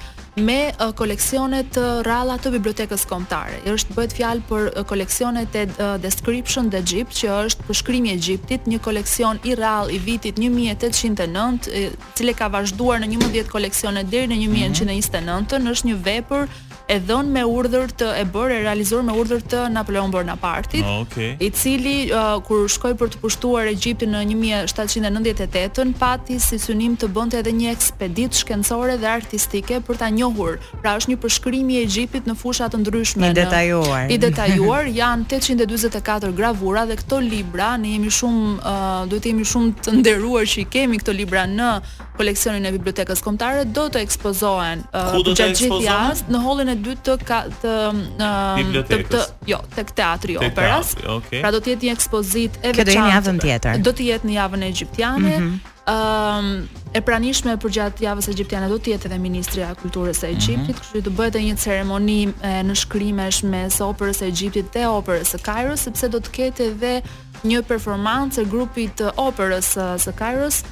me 0.49 0.59
uh, 0.69 0.93
koleksione 1.01 1.63
të 1.75 1.85
rralla 2.07 2.35
të 2.43 2.51
bibliotekës 2.57 3.07
kombëtare. 3.13 3.57
Është 3.75 3.95
bëhet 3.97 4.13
fjalë 4.19 4.43
për 4.51 4.63
uh, 4.69 4.85
koleksionet 4.91 5.51
e 5.61 5.63
uh, 5.69 5.95
Description 6.07 6.69
the 6.73 6.79
Egypt, 6.85 7.13
që 7.21 7.27
është 7.47 7.63
përshkrimi 7.69 8.09
i 8.09 8.13
Egjiptit, 8.19 8.61
një 8.73 8.79
koleksion 8.87 9.37
i 9.51 9.55
rrallë 9.55 9.91
i 9.97 9.99
vitit 9.99 10.37
1809, 10.37 11.69
i 11.81 11.91
cili 12.15 12.35
ka 12.35 12.49
vazhduar 12.49 12.99
në 13.01 13.09
11 13.17 13.49
koleksione 13.51 14.05
deri 14.05 14.27
në 14.29 14.37
1129, 14.77 14.85
mm 14.85 14.85
-hmm. 14.85 15.73
është 15.73 15.87
një 15.89 15.97
vepër 16.11 16.43
e 16.87 16.97
dhënë 17.03 17.33
me 17.35 17.43
urdhër 17.51 17.91
të 17.99 18.09
e 18.21 18.23
bërë 18.31 18.57
e 18.61 18.61
realizuar 18.63 19.03
me 19.07 19.15
urdhër 19.19 19.41
të 19.51 19.63
Napoleon 19.75 20.11
Bonapartit, 20.13 20.85
ah, 20.87 21.01
okay. 21.03 21.33
i 21.43 21.49
cili 21.55 22.13
uh, 22.15 22.37
kur 22.47 22.69
shkoi 22.71 22.93
për 23.01 23.11
të 23.17 23.21
pushtuar 23.25 23.67
Egjiptin 23.73 24.13
në 24.15 24.21
1798 24.31 25.87
pati 25.99 26.37
si 26.43 26.61
synim 26.63 26.95
të 26.95 27.09
bënte 27.17 27.41
edhe 27.43 27.53
një 27.59 27.73
ekspedit 27.75 28.39
shkencore 28.39 28.95
dhe 29.03 29.09
artistike 29.11 29.81
për 29.83 29.99
ta 30.03 30.11
njohur. 30.15 30.61
Pra 30.85 30.95
është 31.01 31.11
një 31.13 31.19
përshkrim 31.25 31.73
i 31.75 31.81
Egjiptit 31.83 32.31
në 32.31 32.37
fusha 32.39 32.69
të 32.71 32.85
ndryshme. 32.85 33.33
I 33.35 33.39
detajuar. 33.41 34.07
Në, 34.07 34.15
I 34.15 34.21
detajuar 34.27 34.91
janë 35.01 35.27
844 35.41 36.33
gravura 36.39 36.87
dhe 36.93 37.01
këto 37.03 37.19
libra 37.27 37.73
ne 37.83 37.97
jemi 37.97 38.15
shumë 38.15 38.57
uh, 38.61 38.81
duhet 39.11 39.27
të 39.27 39.33
jemi 39.35 39.49
shumë 39.49 39.83
të 39.89 39.97
nderuar 40.03 40.47
që 40.47 40.63
i 40.63 40.69
kemi 40.77 41.03
këto 41.03 41.11
libra 41.19 41.49
në 41.51 41.73
koleksionin 42.17 42.65
e 42.69 42.73
bibliotekës 42.79 43.21
kombëtare 43.25 43.65
do 43.77 43.89
të 43.93 43.99
ekspozohen 44.07 44.85
uh, 44.87 45.17
gjatë 45.27 45.65
gjithë 45.65 45.83
javës 45.85 46.23
në 46.33 46.41
hollin 46.47 46.71
e 46.71 46.76
dytë 46.83 47.05
të 47.05 47.29
ka 47.29 47.39
të 47.61 47.73
të, 48.17 48.33
jo, 48.73 48.83
të 48.89 49.23
jo, 49.51 49.61
tek 49.77 49.93
teatri 49.99 50.37
i 50.37 50.41
operas. 50.41 50.93
Teatri, 50.95 51.09
okay. 51.19 51.43
Pra 51.45 51.53
do 51.55 51.61
të 51.63 51.75
jetë 51.75 51.89
një 51.89 51.95
ekspozitë 51.97 52.63
e 52.71 52.75
veçantë. 52.77 52.77
Do 52.77 52.85
të 52.87 52.93
jetë 52.93 53.09
në 53.09 53.17
javën 53.17 53.41
tjetër. 53.47 53.81
Do 53.85 53.93
të 54.01 54.07
jetë 54.11 54.29
në 54.31 54.37
javën 54.37 54.67
egjiptiane. 54.69 55.35
Mm 55.39 55.51
-hmm. 55.51 55.75
um, 55.95 56.69
e 56.93 57.01
pranishme 57.01 57.57
për 57.57 57.71
gjatë 57.77 58.03
javës 58.07 58.29
egjiptiane 58.29 58.69
do 58.69 58.79
të 58.79 58.93
jetë 58.95 59.07
edhe 59.11 59.19
Ministria 59.19 59.71
e 59.71 59.75
kulturës 59.83 60.21
së 60.23 60.27
Egjiptit, 60.29 60.59
mm 60.59 60.67
-hmm. 60.67 60.79
kështu 60.95 61.11
të 61.11 61.31
do 61.31 61.39
një 61.39 61.57
ceremoni 61.57 62.23
e, 62.43 62.63
në 62.63 62.75
shkrimesh 62.75 63.45
së 63.45 63.83
operës 63.85 64.17
së 64.21 64.25
Egjiptit 64.27 64.73
dhe 64.73 64.87
operës 64.87 65.33
së 65.35 65.39
Kairos, 65.43 65.81
sepse 65.81 66.09
do 66.09 66.19
të 66.19 66.31
ketë 66.31 66.63
edhe 66.73 67.03
një 67.45 67.63
performancë 67.63 68.41
e 68.43 68.45
grupit 68.45 69.01
të 69.01 69.11
operës 69.17 69.79
së 70.05 70.13
Kairos 70.17 70.63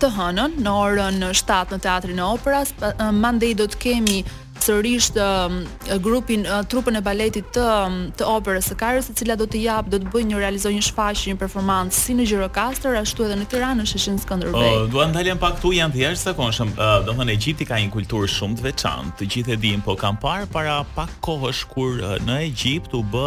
të 0.00 0.08
hënën 0.18 0.52
në 0.64 0.70
orën 0.70 1.14
7 1.32 1.66
në 1.72 1.78
teatrin 1.80 2.18
e 2.18 2.22
operas, 2.22 2.74
mandej 3.12 3.54
do 3.54 3.64
të 3.64 3.76
kemi 3.78 4.24
sërish 4.62 5.10
të 5.16 5.24
um, 5.46 5.56
grupin 6.02 6.44
uh, 6.48 6.60
trupën 6.68 6.98
e 6.98 7.02
baletit 7.04 7.48
të 7.54 7.64
um, 7.66 7.98
të 8.18 8.26
operës 8.30 8.70
së 8.70 8.76
Karës, 8.80 9.08
e 9.12 9.16
cila 9.18 9.36
do 9.40 9.46
të 9.50 9.60
jap, 9.62 9.88
do 9.92 10.00
të 10.02 10.08
bëjë 10.12 10.30
një 10.30 10.40
realizoj 10.42 10.72
një 10.76 10.84
shfaqje, 10.88 11.32
një 11.34 11.38
performancë 11.40 11.96
si 12.06 12.16
në 12.18 12.28
Gjirokastër, 12.30 12.98
ashtu 13.02 13.26
edhe 13.26 13.38
në 13.40 13.48
Tiranë, 13.52 13.82
në 13.84 13.88
Sheshin 13.92 14.18
Skënderbej. 14.22 14.70
Uh, 14.72 14.86
dua 14.92 15.08
ndalem 15.10 15.40
pak 15.42 15.58
këtu 15.60 15.74
janë 15.78 15.96
të 15.96 16.02
jashtëzakonshëm. 16.06 16.74
Uh, 16.76 16.94
do 17.06 17.12
të 17.12 17.18
thonë 17.20 17.36
Egjipti 17.36 17.68
ka 17.70 17.80
një 17.80 17.92
kulturë 17.96 18.32
shumë 18.36 18.60
të 18.60 18.66
veçantë. 18.70 19.18
Të 19.20 19.30
gjithë 19.34 19.56
e 19.56 19.60
dinë, 19.66 19.84
po 19.86 19.98
kam 20.00 20.18
parë 20.22 20.50
para 20.52 20.80
pak 20.96 21.12
kohësh 21.26 21.64
kur 21.72 22.00
uh, 22.02 22.16
në 22.26 22.40
Egjipt 22.50 22.96
u 22.98 23.04
bë 23.12 23.26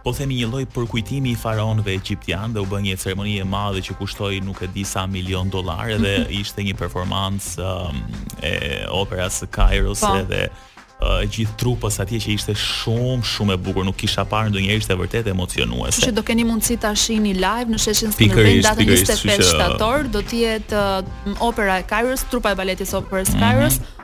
po 0.00 0.14
themi 0.16 0.38
një 0.38 0.46
lloj 0.48 0.64
përkujtimi 0.72 1.34
i 1.34 1.36
faraonëve 1.36 1.92
egjiptian 1.98 2.52
dhe 2.56 2.62
u 2.64 2.66
bë 2.68 2.78
një 2.86 2.96
ceremonie 3.00 3.40
e 3.42 3.46
madhe 3.48 3.82
që 3.84 3.96
kushtoi 4.00 4.38
nuk 4.44 4.62
e 4.64 4.68
di 4.72 4.80
sa 4.88 5.06
milion 5.08 5.48
dollar 5.52 5.92
dhe 6.00 6.16
ishte 6.40 6.64
një 6.64 6.72
performancë 6.80 7.60
um, 7.64 7.98
e 8.42 8.84
operas 8.90 9.42
së 9.42 9.46
Kairos 9.52 10.00
pa. 10.00 10.08
Po. 10.10 10.18
edhe 10.20 10.48
uh, 10.48 11.22
gjithë 11.34 11.56
trupës 11.60 11.98
atje 12.02 12.20
që 12.24 12.32
ishte 12.38 12.54
shumë 12.56 13.24
shumë 13.28 13.56
e 13.56 13.60
bukur, 13.64 13.84
nuk 13.86 13.96
kisha 14.00 14.24
parë 14.28 14.50
ndonjëherë 14.54 14.82
ishte 14.82 14.96
vërtet 14.98 15.28
emocionuese. 15.32 15.98
Kështu 16.00 16.10
që 16.10 16.16
do 16.18 16.24
keni 16.32 16.44
mundësi 16.48 16.78
ta 16.82 16.94
shihni 17.04 17.34
live 17.36 17.72
në 17.76 17.80
sheshin 17.84 18.14
Skënderbej 18.16 18.62
datën 18.66 18.92
25 18.92 19.48
shtator, 19.52 20.08
do 20.16 20.24
të 20.30 20.42
jetë 20.44 20.82
uh, 20.82 21.40
opera 21.50 21.78
e 21.82 21.86
Kairos, 21.92 22.26
trupa 22.32 22.54
e 22.54 22.58
baletit 22.64 22.92
operës 23.00 23.34
mhm. 23.36 23.46
Kairos. 23.46 23.80
Mm 23.80 23.88
-hmm 23.92 23.96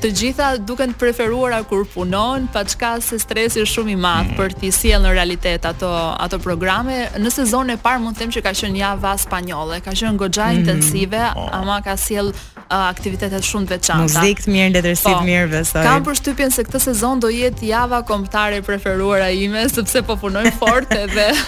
Të 0.00 0.10
gjitha 0.20 0.50
duken 0.64 0.92
të 0.94 1.00
preferuara 1.02 1.60
kur 1.68 1.84
punon, 1.92 2.48
pa 2.52 2.64
çka 2.68 2.94
se 3.04 3.18
stresi 3.20 3.60
është 3.64 3.74
shumë 3.74 3.94
i 3.94 3.98
madh 4.00 4.32
mm. 4.32 4.38
për 4.40 4.56
ti 4.62 4.72
sjell 4.74 5.04
në 5.04 5.12
realitet 5.18 5.66
ato 5.68 5.90
ato 6.20 6.38
programe. 6.40 7.04
Në 7.18 7.34
sezonin 7.38 7.76
e 7.76 7.80
parë 7.82 8.00
mund 8.06 8.16
të 8.16 8.24
them 8.24 8.34
që 8.38 8.44
ka 8.46 8.54
qenë 8.56 8.80
java 8.82 9.16
spanjolle, 9.20 9.82
ka 9.84 9.92
qenë 9.92 10.16
goxha 10.24 10.48
mm. 10.52 10.62
intensive, 10.62 11.24
po. 11.34 11.48
ama 11.58 11.82
ka 11.84 11.96
sjell 11.98 12.32
aktivitetet 12.74 13.44
shumë 13.48 13.68
të 13.70 13.76
veçanta. 13.76 14.20
Muzikë 14.20 14.44
të 14.46 14.52
mirë, 14.52 14.72
letërsi 14.76 15.06
të 15.08 15.14
po. 15.18 15.22
mirë 15.26 15.48
besoj. 15.52 15.84
Kam 15.86 16.04
përshtypjen 16.06 16.52
se 16.54 16.64
këtë 16.68 16.80
sezon 16.90 17.22
do 17.24 17.30
jetë 17.32 17.68
java 17.70 18.02
kombëtare 18.08 18.60
e 18.60 18.64
preferuar 18.66 19.24
a 19.24 19.30
ime 19.32 19.64
sepse 19.72 20.02
po 20.08 20.18
punoj 20.20 20.44
fort 20.58 20.92
edhe 20.96 21.30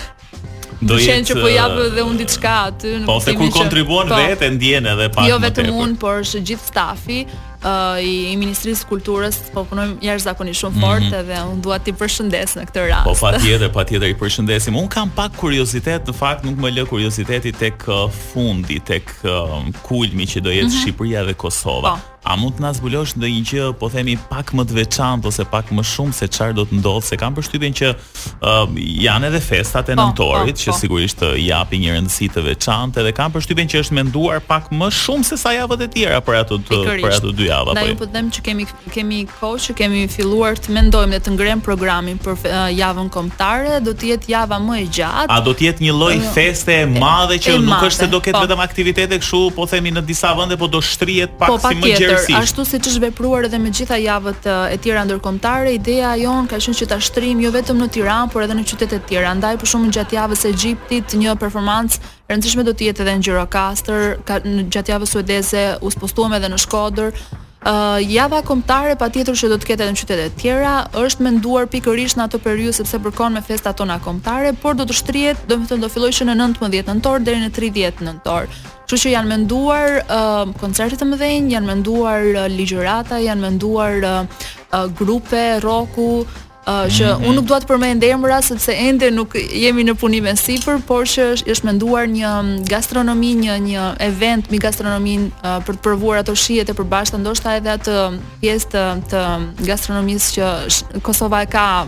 Do 0.80 0.96
jetë 0.96 1.26
që 1.28 1.34
po 1.42 1.48
jap 1.52 1.74
uh, 1.76 1.86
edhe 1.90 2.04
un 2.08 2.16
diçka 2.16 2.52
aty 2.70 2.92
në 3.02 3.08
Po 3.08 3.18
se 3.20 3.34
kur 3.36 3.50
kontribuon 3.52 4.08
po. 4.08 4.16
vetë 4.16 4.48
ndjen 4.56 4.86
edhe 4.94 5.10
pak. 5.12 5.26
Jo 5.28 5.36
vetëm 5.42 5.68
un, 5.76 5.92
por 6.00 6.22
është 6.24 6.40
gjithë 6.52 6.68
stafi. 6.72 7.18
Uh, 7.60 7.98
i, 8.00 8.30
i 8.32 8.36
Ministrisë 8.40 8.86
Kulturës, 8.88 9.36
po 9.52 9.66
punojmë 9.68 9.98
jashtëzakonisht 10.00 10.62
shumë 10.62 10.78
mhm. 10.78 10.84
fort 10.86 11.02
mm 11.04 11.10
-hmm. 11.10 11.26
dhe 11.28 11.40
unë 11.52 11.60
dua 11.66 11.78
ti 11.78 11.92
përshëndes 11.92 12.54
në 12.56 12.62
këtë 12.70 12.86
rast. 12.88 13.04
Po 13.04 13.12
fatjetër, 13.14 13.68
patjetër 13.72 14.08
i 14.08 14.14
përshëndesim. 14.16 14.78
Unë 14.80 14.88
kam 14.94 15.10
pak 15.10 15.36
kuriozitet, 15.36 16.08
në 16.08 16.14
fakt 16.16 16.44
nuk 16.44 16.56
më 16.56 16.70
lë 16.76 16.86
kurioziteti 16.88 17.52
tek 17.52 17.84
uh, 17.88 18.08
fundi, 18.32 18.80
tek 18.80 19.12
um, 19.24 19.72
kulmi 19.82 20.24
që 20.26 20.40
do 20.40 20.50
jetë 20.50 20.64
mm 20.64 20.70
-hmm. 20.70 20.80
Shqipëria 20.84 21.22
dhe 21.26 21.34
Kosova. 21.34 21.90
Po. 21.92 22.19
A 22.20 22.34
mund 22.36 22.58
të 22.58 22.62
na 22.62 22.68
zbulosh 22.76 23.14
ndonjë 23.16 23.44
gjë, 23.48 23.62
po 23.80 23.88
themi 23.88 24.14
pak 24.28 24.50
më 24.54 24.64
të 24.68 24.74
veçantë 24.76 25.30
ose 25.30 25.44
pak 25.48 25.70
më 25.72 25.82
shumë 25.88 26.12
se 26.18 26.26
çfarë 26.28 26.52
do 26.58 26.66
të 26.68 26.76
ndodhë, 26.80 27.04
se 27.08 27.16
kam 27.16 27.32
përshtypjen 27.36 27.72
që 27.78 27.88
uh, 27.94 28.66
janë 28.76 29.30
edhe 29.30 29.38
festat 29.40 29.88
e 29.88 29.96
po, 29.96 30.02
nëntorit 30.04 30.58
po, 30.58 30.62
që 30.62 30.68
po. 30.68 30.74
sigurisht 30.82 31.24
japin 31.40 31.80
një 31.86 31.94
rëndësi 31.94 32.28
të 32.34 32.44
veçantë, 32.44 33.00
edhe 33.06 33.14
kam 33.16 33.32
përshtypjen 33.32 33.70
që 33.72 33.80
është 33.86 33.96
menduar 34.02 34.42
pak 34.44 34.68
më 34.76 34.90
shumë 34.98 35.28
se 35.30 35.38
sa 35.40 35.54
javët 35.56 35.86
e 35.86 35.88
tjera 35.94 36.18
për 36.26 36.36
ato 36.42 36.58
të 36.68 36.82
për 37.00 37.06
ato 37.16 37.32
dy 37.40 37.48
javë 37.48 37.72
apo. 37.72 37.86
Ne 37.88 37.96
po 38.02 38.10
them 38.12 38.28
që 38.36 38.44
kemi 38.50 38.68
kemi 38.98 39.22
kohë 39.40 39.62
që 39.70 39.76
kemi 39.80 40.04
filluar 40.12 40.60
të 40.60 40.76
mendojmë 40.76 41.16
dhe 41.16 41.22
të 41.24 41.34
ngrem 41.38 41.64
programin 41.64 42.20
për 42.20 42.36
uh, 42.36 42.58
javën 42.76 43.08
kombëtare, 43.16 43.80
do 43.88 43.96
të 43.96 44.12
jetë 44.12 44.34
java 44.34 44.60
më 44.68 44.78
e 44.82 44.86
gjatë. 44.90 45.26
A 45.32 45.40
do 45.48 45.56
të 45.56 45.70
jetë 45.70 45.88
një 45.88 45.96
lloj 45.96 46.12
feste 46.36 46.76
e 46.82 46.84
madhe 47.00 47.40
që 47.40 47.56
e 47.56 47.64
nuk 47.64 47.88
është 47.88 48.04
se 48.04 48.12
do 48.12 48.20
ketë 48.26 48.42
po. 48.42 48.46
vetëm 48.46 48.64
aktivitete 48.68 49.20
kështu, 49.24 49.42
po 49.56 49.66
themi 49.72 49.96
në 49.96 50.04
disa 50.12 50.34
vende 50.36 50.60
po 50.60 50.68
do 50.76 50.82
shtrihet 50.84 51.38
pak 51.40 51.48
po, 51.54 51.58
si 51.64 51.78
më 51.80 51.96
gjë 51.96 52.09
tjetër, 52.16 52.26
si. 52.26 52.34
ashtu 52.38 52.64
siç 52.66 52.88
është 52.90 53.00
vepruar 53.06 53.46
edhe 53.48 53.58
me 53.62 53.70
gjitha 53.74 53.96
javët 54.00 54.46
e 54.74 54.78
tjera 54.84 55.02
ndërkombëtare, 55.06 55.72
ideja 55.76 56.14
jon 56.20 56.48
ka 56.50 56.58
qenë 56.62 56.78
që 56.80 56.88
ta 56.92 56.98
shtrim 57.02 57.42
jo 57.44 57.50
vetëm 57.54 57.82
në 57.82 57.88
Tiranë, 57.96 58.30
por 58.32 58.46
edhe 58.46 58.56
në 58.58 58.64
qytete 58.70 58.96
të 58.96 59.08
tjera. 59.10 59.32
Ndaj 59.38 59.58
për 59.62 59.70
shkakun 59.72 59.92
gjatë 59.96 60.18
javës 60.18 60.42
së 60.44 60.52
Egjiptit, 60.54 61.14
një 61.20 61.36
performancë 61.42 62.00
e 62.00 62.32
rëndësishme 62.34 62.66
do 62.68 62.74
të 62.74 62.88
jetë 62.90 63.04
edhe 63.06 63.16
në 63.18 63.24
Gjirokastër, 63.28 64.08
gjatë 64.26 64.96
javës 64.96 65.16
suedeze 65.16 65.66
u 65.86 65.94
spostuam 65.96 66.36
edhe 66.38 66.50
në 66.52 66.60
Shkodër. 66.64 67.12
Uh, 67.60 67.98
java 68.08 68.38
kombëtare 68.40 68.94
patjetër 68.96 69.34
që 69.36 69.48
do 69.52 69.56
të 69.60 69.68
ketë 69.68 69.82
edhe 69.84 69.92
në 69.92 69.98
qytete 70.00 70.28
të 70.30 70.38
tjera 70.40 70.70
është 70.96 71.26
menduar 71.26 71.66
pikërisht 71.68 72.16
në 72.16 72.24
atë 72.24 72.38
periudhë 72.40 72.76
sepse 72.78 73.00
përkon 73.04 73.34
me 73.36 73.42
festat 73.44 73.76
tona 73.76 73.98
kombëtare, 74.00 74.54
por 74.62 74.78
do 74.80 74.86
të 74.88 74.96
shtrihet, 74.96 75.42
do 75.50 75.58
të 75.60 75.74
thënë 75.74 75.84
do 76.06 76.08
që 76.08 76.26
në 76.30 76.38
19 76.40 76.88
nëntor 76.88 77.20
deri 77.26 77.42
në 77.44 77.50
30 77.60 78.00
nëntor. 78.08 78.48
Kështu 78.88 79.02
që 79.04 79.12
janë 79.12 79.32
menduar 79.36 79.98
uh, 80.00 80.46
koncerte 80.62 80.96
të 81.02 81.10
mëdhenj, 81.12 81.52
janë 81.52 81.68
menduar 81.68 82.30
uh, 82.32 82.48
ligjërata, 82.48 83.20
janë 83.28 83.44
menduar 83.44 84.00
uh, 84.08 84.24
uh, 84.72 84.86
grupe 84.96 85.42
rocku, 85.60 86.22
Uh, 86.60 86.66
që 86.92 87.04
mm 87.06 87.08
-hmm. 87.22 87.26
unë 87.26 87.34
nuk 87.38 87.46
dua 87.48 87.58
të 87.62 87.66
përmend 87.70 88.02
emra 88.04 88.40
sepse 88.44 88.72
ende 88.76 89.08
nuk 89.10 89.32
jemi 89.52 89.82
në 89.84 89.94
punime 89.94 90.34
si 90.36 90.44
sipër, 90.58 90.80
por 90.86 91.06
që 91.08 91.30
është, 91.32 91.46
është 91.52 91.64
menduar 91.66 92.04
një 92.06 92.30
gastronomi, 92.68 93.30
një 93.34 93.56
një 93.60 93.84
event 94.00 94.50
me 94.50 94.58
gastronomin 94.58 95.32
uh, 95.42 95.58
për 95.64 95.72
të 95.72 95.80
provuar 95.82 96.18
ato 96.20 96.34
shiet 96.34 96.68
e 96.68 96.72
përbashkëta, 96.74 97.18
ndoshta 97.24 97.56
edhe 97.56 97.70
atë 97.78 97.96
pjesë 98.42 98.66
të, 98.72 98.82
të 99.10 99.20
gastronomisë 99.60 100.28
që 100.36 100.46
sh, 100.70 100.82
Kosova 101.02 101.42
e 101.42 101.46
ka 101.46 101.86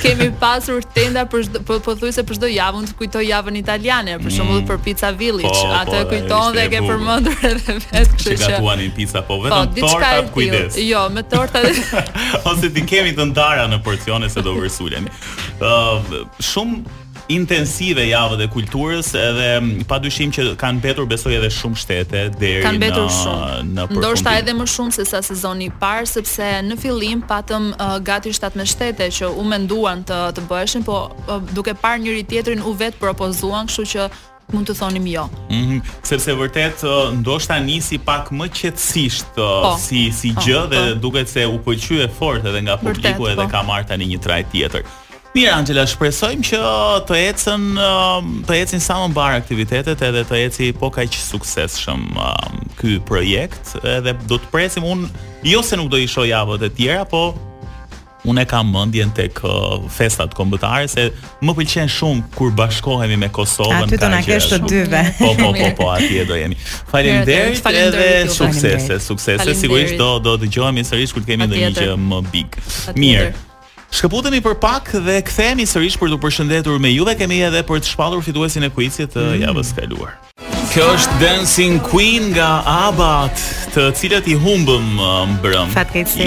Kemi 0.03 0.29
pasur 0.40 0.81
tenda 0.96 1.27
për 1.29 1.59
po 1.68 1.77
pothuajse 1.85 2.22
për 2.25 2.38
çdo 2.38 2.48
javë, 2.53 2.81
unë 2.81 2.94
kujtoj 2.98 3.25
javën 3.27 3.57
italiane, 3.61 4.14
për 4.22 4.31
shembull 4.38 4.61
mm. 4.62 4.68
për 4.70 4.81
Pizza 4.87 5.11
Village. 5.18 5.53
Po, 5.53 5.77
Atë 5.83 5.92
po, 5.92 6.01
e 6.01 6.09
kujton 6.14 6.57
dhe 6.57 6.66
ke 6.72 6.83
përmendur 6.87 7.46
edhe 7.51 7.77
vetë, 7.83 7.87
kështu 7.92 8.31
që. 8.31 8.38
Ti 8.44 8.57
gatuanin 8.57 8.94
pizza 8.96 9.25
po 9.29 9.40
vetëm 9.44 9.77
po, 9.77 9.85
torta 9.90 10.14
të 10.22 10.33
kujdes. 10.38 10.81
Jo, 10.87 11.05
me 11.16 11.27
torta 11.35 11.64
ose 12.55 12.72
ti 12.77 12.87
kemi 12.88 13.12
të 13.18 13.29
ndara 13.35 13.68
në 13.75 13.83
porcione 13.85 14.31
se 14.33 14.40
do 14.46 14.55
vërsuleni. 14.62 15.12
Ëh, 15.61 16.18
shumë 16.53 17.01
intensive 17.33 18.05
javë 18.11 18.38
e 18.45 18.49
kulturës 18.53 19.12
edhe 19.18 19.47
padyshim 19.90 20.33
që 20.35 20.47
kanë 20.61 20.83
betur 20.85 21.07
besoj 21.11 21.33
edhe 21.38 21.51
shumë 21.53 21.81
shtete 21.83 22.23
deri 22.40 22.64
kanë 22.64 22.83
betur 22.83 23.07
në 23.07 23.14
shumë. 23.18 23.47
në 23.68 23.87
përfundim. 23.87 24.01
Ndoshta 24.03 24.35
edhe 24.40 24.55
më 24.59 24.66
shumë 24.75 24.97
se 24.99 25.07
sa 25.09 25.23
sezoni 25.27 25.71
i 25.71 25.75
parë 25.83 26.09
sepse 26.12 26.51
në 26.68 26.79
fillim 26.83 27.23
patëm 27.31 27.71
uh, 27.77 27.97
gati 28.05 28.35
me 28.59 28.66
shtete 28.68 29.09
që 29.18 29.31
u 29.38 29.45
menduan 29.47 30.03
të 30.09 30.21
të 30.37 30.47
bëheshin, 30.51 30.85
po 30.85 30.99
uh, 31.29 31.40
duke 31.57 31.75
parë 31.75 32.03
njëri 32.05 32.23
tjetrin 32.29 32.62
u 32.66 32.73
vet 32.77 32.97
propozuan, 33.01 33.66
kështu 33.71 33.85
që 33.95 34.09
mund 34.53 34.68
të 34.68 34.75
thonim 34.77 35.07
jo. 35.09 35.29
Mhm, 35.49 35.62
mm 35.75 35.83
sepse 36.07 36.35
vërtet 36.37 36.83
uh, 36.85 37.12
ndoshta 37.21 37.57
nisi 37.64 37.99
pak 37.99 38.31
më 38.35 38.49
qetësisht 38.59 39.38
uh, 39.40 39.71
po, 39.71 39.77
si 39.81 40.11
si 40.12 40.33
po, 40.37 40.42
gjë 40.45 40.61
dhe 40.73 40.81
po. 40.95 40.99
duket 41.07 41.29
se 41.31 41.47
u 41.49 41.57
pëlqye 41.64 42.11
fort 42.18 42.45
edhe 42.47 42.62
nga 42.66 42.77
publiku 42.81 43.23
vërtet, 43.29 43.33
edhe 43.38 43.47
po. 43.47 43.51
ka 43.55 43.62
marr 43.64 43.85
tani 43.88 44.07
një 44.11 44.18
trajt 44.21 44.51
tjetër. 44.53 44.85
Mirë 45.33 45.49
Angela, 45.57 45.87
shpresojmë 45.88 46.45
që 46.45 46.59
të 47.09 47.16
ecën 47.25 47.62
um, 47.81 48.33
të 48.45 48.57
ecin 48.66 48.83
sa 48.85 48.99
më 49.01 49.07
mbar 49.14 49.38
aktivitetet 49.38 50.03
edhe 50.05 50.27
të 50.29 50.38
eci 50.45 50.66
po 50.77 50.90
kaq 50.92 51.14
suksesshëm 51.23 52.03
um, 52.21 52.59
ky 52.77 52.99
projekt, 53.09 53.73
edhe 53.81 54.12
do 54.29 54.37
të 54.37 54.51
presim 54.53 54.85
un 54.85 55.07
jo 55.49 55.62
se 55.64 55.79
nuk 55.81 55.88
do 55.88 55.97
i 55.97 56.05
shoh 56.11 56.27
javët 56.29 56.66
e 56.68 56.68
tjera, 56.77 57.07
po 57.09 57.23
un 58.29 58.38
e 58.38 58.45
kam 58.47 58.68
mendjen 58.77 59.09
tek 59.16 59.40
uh, 59.49 59.81
festat 59.90 60.35
kombëtare 60.37 60.90
se 60.92 61.07
më 61.40 61.55
pëlqen 61.62 61.88
shumë 61.90 62.27
kur 62.37 62.53
bashkohemi 62.61 63.16
me 63.25 63.31
Kosovën 63.33 63.87
kaq. 63.87 63.88
Aty 63.88 64.01
do 64.05 64.11
na 64.12 64.18
kesh 64.29 64.51
të 64.53 64.59
dyve. 64.68 65.01
Po 65.16 65.31
po 65.40 65.55
po 65.57 65.71
po 65.81 65.87
aty 65.97 66.27
do 66.29 66.37
jemi. 66.38 66.61
Faleminderit 66.92 67.81
edhe 67.81 68.37
suksese, 68.37 69.01
suksese. 69.09 69.57
Sigurisht 69.64 69.97
do 69.99 70.12
do 70.23 70.37
dëgjohemi 70.45 70.85
sërish 70.92 71.16
kur 71.16 71.25
kemi 71.25 71.49
ndonjë 71.49 71.73
gjë 71.81 71.97
më 72.05 72.21
big. 72.29 72.61
Mirë. 73.01 73.33
Shkëputemi 73.92 74.38
për 74.40 74.55
pak 74.57 74.87
dhe 75.05 75.18
kthehemi 75.28 75.66
sërish 75.68 75.98
për 76.00 76.14
të 76.14 76.16
përshëndetur 76.22 76.78
me 76.81 76.88
ju 76.94 77.05
dhe 77.05 77.12
kemi 77.20 77.42
edhe 77.44 77.61
për 77.68 77.83
të 77.85 77.90
shpallur 77.92 78.22
fituesin 78.24 78.64
e 78.64 78.70
kuicit 78.72 79.12
të 79.12 79.24
mm. 79.24 79.35
javës 79.44 79.68
së 79.74 79.81
kaluar. 79.83 80.14
Kjo 80.72 80.87
është 80.94 81.18
Dancing 81.20 81.76
Queen 81.85 82.31
nga 82.33 82.46
ABBA, 82.88 83.11
të 83.74 83.85
cilët 84.00 84.31
i 84.33 84.38
humbëm 84.40 84.87
uh, 84.96 85.20
mbrëm. 85.35 85.76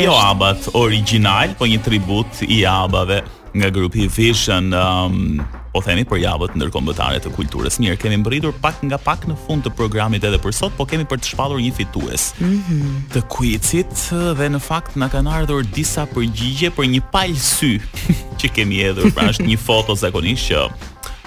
Jo 0.03 0.13
ABBA 0.19 0.51
original, 0.77 1.55
po 1.57 1.65
një 1.65 1.81
tribut 1.87 2.43
i 2.45 2.61
ABBA-ve 2.69 3.23
nga 3.57 3.73
grupi 3.73 4.05
Vision. 4.13 4.69
Um, 4.77 5.41
po 5.75 5.81
themi 5.83 6.05
për 6.07 6.21
javët 6.21 6.53
ndërkombëtare 6.55 7.17
të 7.25 7.33
kulturës. 7.35 7.81
Mirë, 7.83 7.97
kemi 7.99 8.21
mbërritur 8.21 8.53
pak 8.63 8.77
nga 8.87 8.95
pak 9.01 9.25
në 9.27 9.35
fund 9.43 9.65
të 9.65 9.73
programit 9.75 10.23
edhe 10.23 10.37
për 10.39 10.53
sot, 10.55 10.71
po 10.77 10.85
kemi 10.87 11.03
për 11.11 11.19
të 11.19 11.33
shpallur 11.33 11.59
një 11.59 11.73
fitues. 11.75 12.29
Mm 12.39 12.59
-hmm. 12.63 12.99
Të 13.11 13.23
kuicit 13.35 13.91
dhe 14.39 14.47
në 14.55 14.61
fakt 14.63 14.95
na 14.95 15.09
kanë 15.11 15.33
ardhur 15.37 15.65
disa 15.75 16.05
përgjigje 16.15 16.69
për 16.77 16.87
një 16.93 17.01
pal 17.11 17.35
sy 17.35 17.73
që 18.39 18.53
kemi 18.55 18.79
hedhur, 18.85 19.11
pra 19.11 19.27
është 19.33 19.43
një 19.51 19.57
foto 19.59 19.95
zakonisht 19.95 20.47
që 20.51 20.67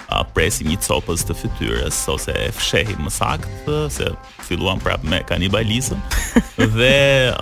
a 0.09 0.23
presim 0.33 0.67
një 0.67 0.79
copës 0.87 1.21
të 1.29 1.33
fytyrës 1.41 1.97
ose 2.13 2.31
e 2.33 2.47
fshehim 2.59 2.99
më 3.05 3.11
saktë 3.21 3.75
se 3.89 4.07
filluam 4.47 4.79
prapë 4.81 5.05
me 5.11 5.19
kanibalizëm 5.29 6.01
dhe 6.77 6.95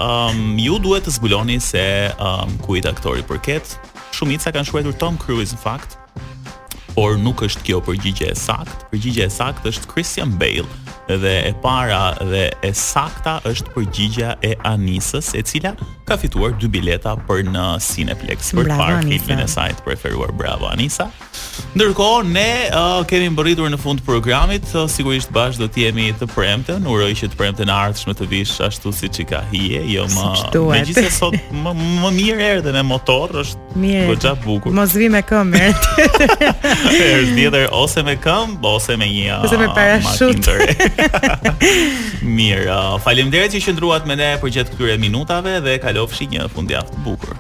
um, 0.08 0.60
ju 0.66 0.76
duhet 0.80 1.08
të 1.08 1.12
zbuloni 1.18 1.60
se 1.64 1.86
um, 2.20 2.58
kujt 2.68 2.86
aktori 2.92 3.24
përket 3.24 3.80
shumica 4.12 4.52
kanë 4.52 4.68
shkruar 4.68 4.98
Tom 5.00 5.16
Cruise 5.26 5.56
në 5.56 5.62
fakt 5.64 5.92
por 6.98 7.14
nuk 7.22 7.44
është 7.46 7.68
kjo 7.68 7.80
përgjigje 7.86 8.32
e 8.34 8.38
saktë. 8.40 8.82
Përgjigja 8.92 9.28
e 9.30 9.34
saktë 9.38 9.70
është 9.74 9.92
Christian 9.94 10.32
Bale 10.42 10.66
dhe 11.08 11.34
e 11.48 11.54
para 11.64 12.00
dhe 12.26 12.48
e 12.68 12.74
sakta 12.76 13.38
është 13.48 13.72
përgjigja 13.76 14.32
e 14.44 14.50
Anisës 14.68 15.30
e 15.40 15.44
cila 15.48 15.72
ka 16.08 16.18
fituar 16.20 16.56
dy 16.60 16.68
bileta 16.72 17.14
për 17.30 17.46
në 17.54 17.68
Cineplex 17.84 18.50
për 18.58 18.68
të 18.68 18.80
parë 18.82 19.06
filmin 19.06 19.40
e 19.40 19.46
saj 19.48 19.78
të 19.78 19.86
preferuar 19.86 20.34
bravo 20.36 20.68
Anisa 20.68 21.06
ndërkohë 21.78 22.26
ne 22.28 22.44
uh, 22.76 23.00
kemi 23.08 23.30
mbërritur 23.32 23.72
në 23.72 23.80
fund 23.80 24.02
të 24.04 24.08
programit 24.10 24.68
uh, 24.76 24.84
sigurisht 24.92 25.32
bash 25.34 25.56
do 25.62 25.70
të 25.72 25.86
jemi 25.86 26.10
të 26.20 26.28
premtën 26.34 26.84
uroj 26.92 27.14
që 27.22 27.30
të 27.34 27.40
premten 27.40 27.72
ardhshme 27.72 28.18
të 28.20 28.28
vish 28.34 28.58
ashtu 28.68 28.92
siç 29.00 29.22
i 29.24 29.28
ka 29.32 29.40
hije 29.54 29.86
jo 29.94 30.10
më 30.12 30.34
megjithëse 30.74 31.14
sot 31.22 31.40
më, 31.56 31.76
më 32.04 32.12
mirë 32.20 32.52
erdhen 32.58 32.76
me 32.82 32.84
motor 32.92 33.38
është 33.46 33.80
gojja 34.12 34.36
bukur 34.44 34.76
mos 34.76 35.00
vi 35.00 35.08
me 35.16 35.24
këmbë 35.32 35.72
Është 36.88 37.34
dietë 37.36 37.60
ose 37.76 38.04
me 38.08 38.14
këmbë 38.24 38.70
ose 38.78 38.96
me 39.02 39.10
një 39.12 39.34
ose 39.48 39.58
me 39.60 39.68
ah, 39.68 39.76
parashut. 39.76 40.48
Mirë, 42.38 42.70
ah, 42.74 42.94
faleminderit 43.04 43.56
që 43.58 43.64
qëndruat 43.68 44.08
me 44.10 44.16
ne 44.20 44.32
për 44.42 44.56
gjatë 44.60 44.76
këtyre 44.78 44.98
minutave 45.04 45.60
dhe 45.68 45.78
kalofshi 45.84 46.32
një 46.36 46.48
fundjavë 46.56 46.96
të 46.96 47.06
bukur. 47.10 47.38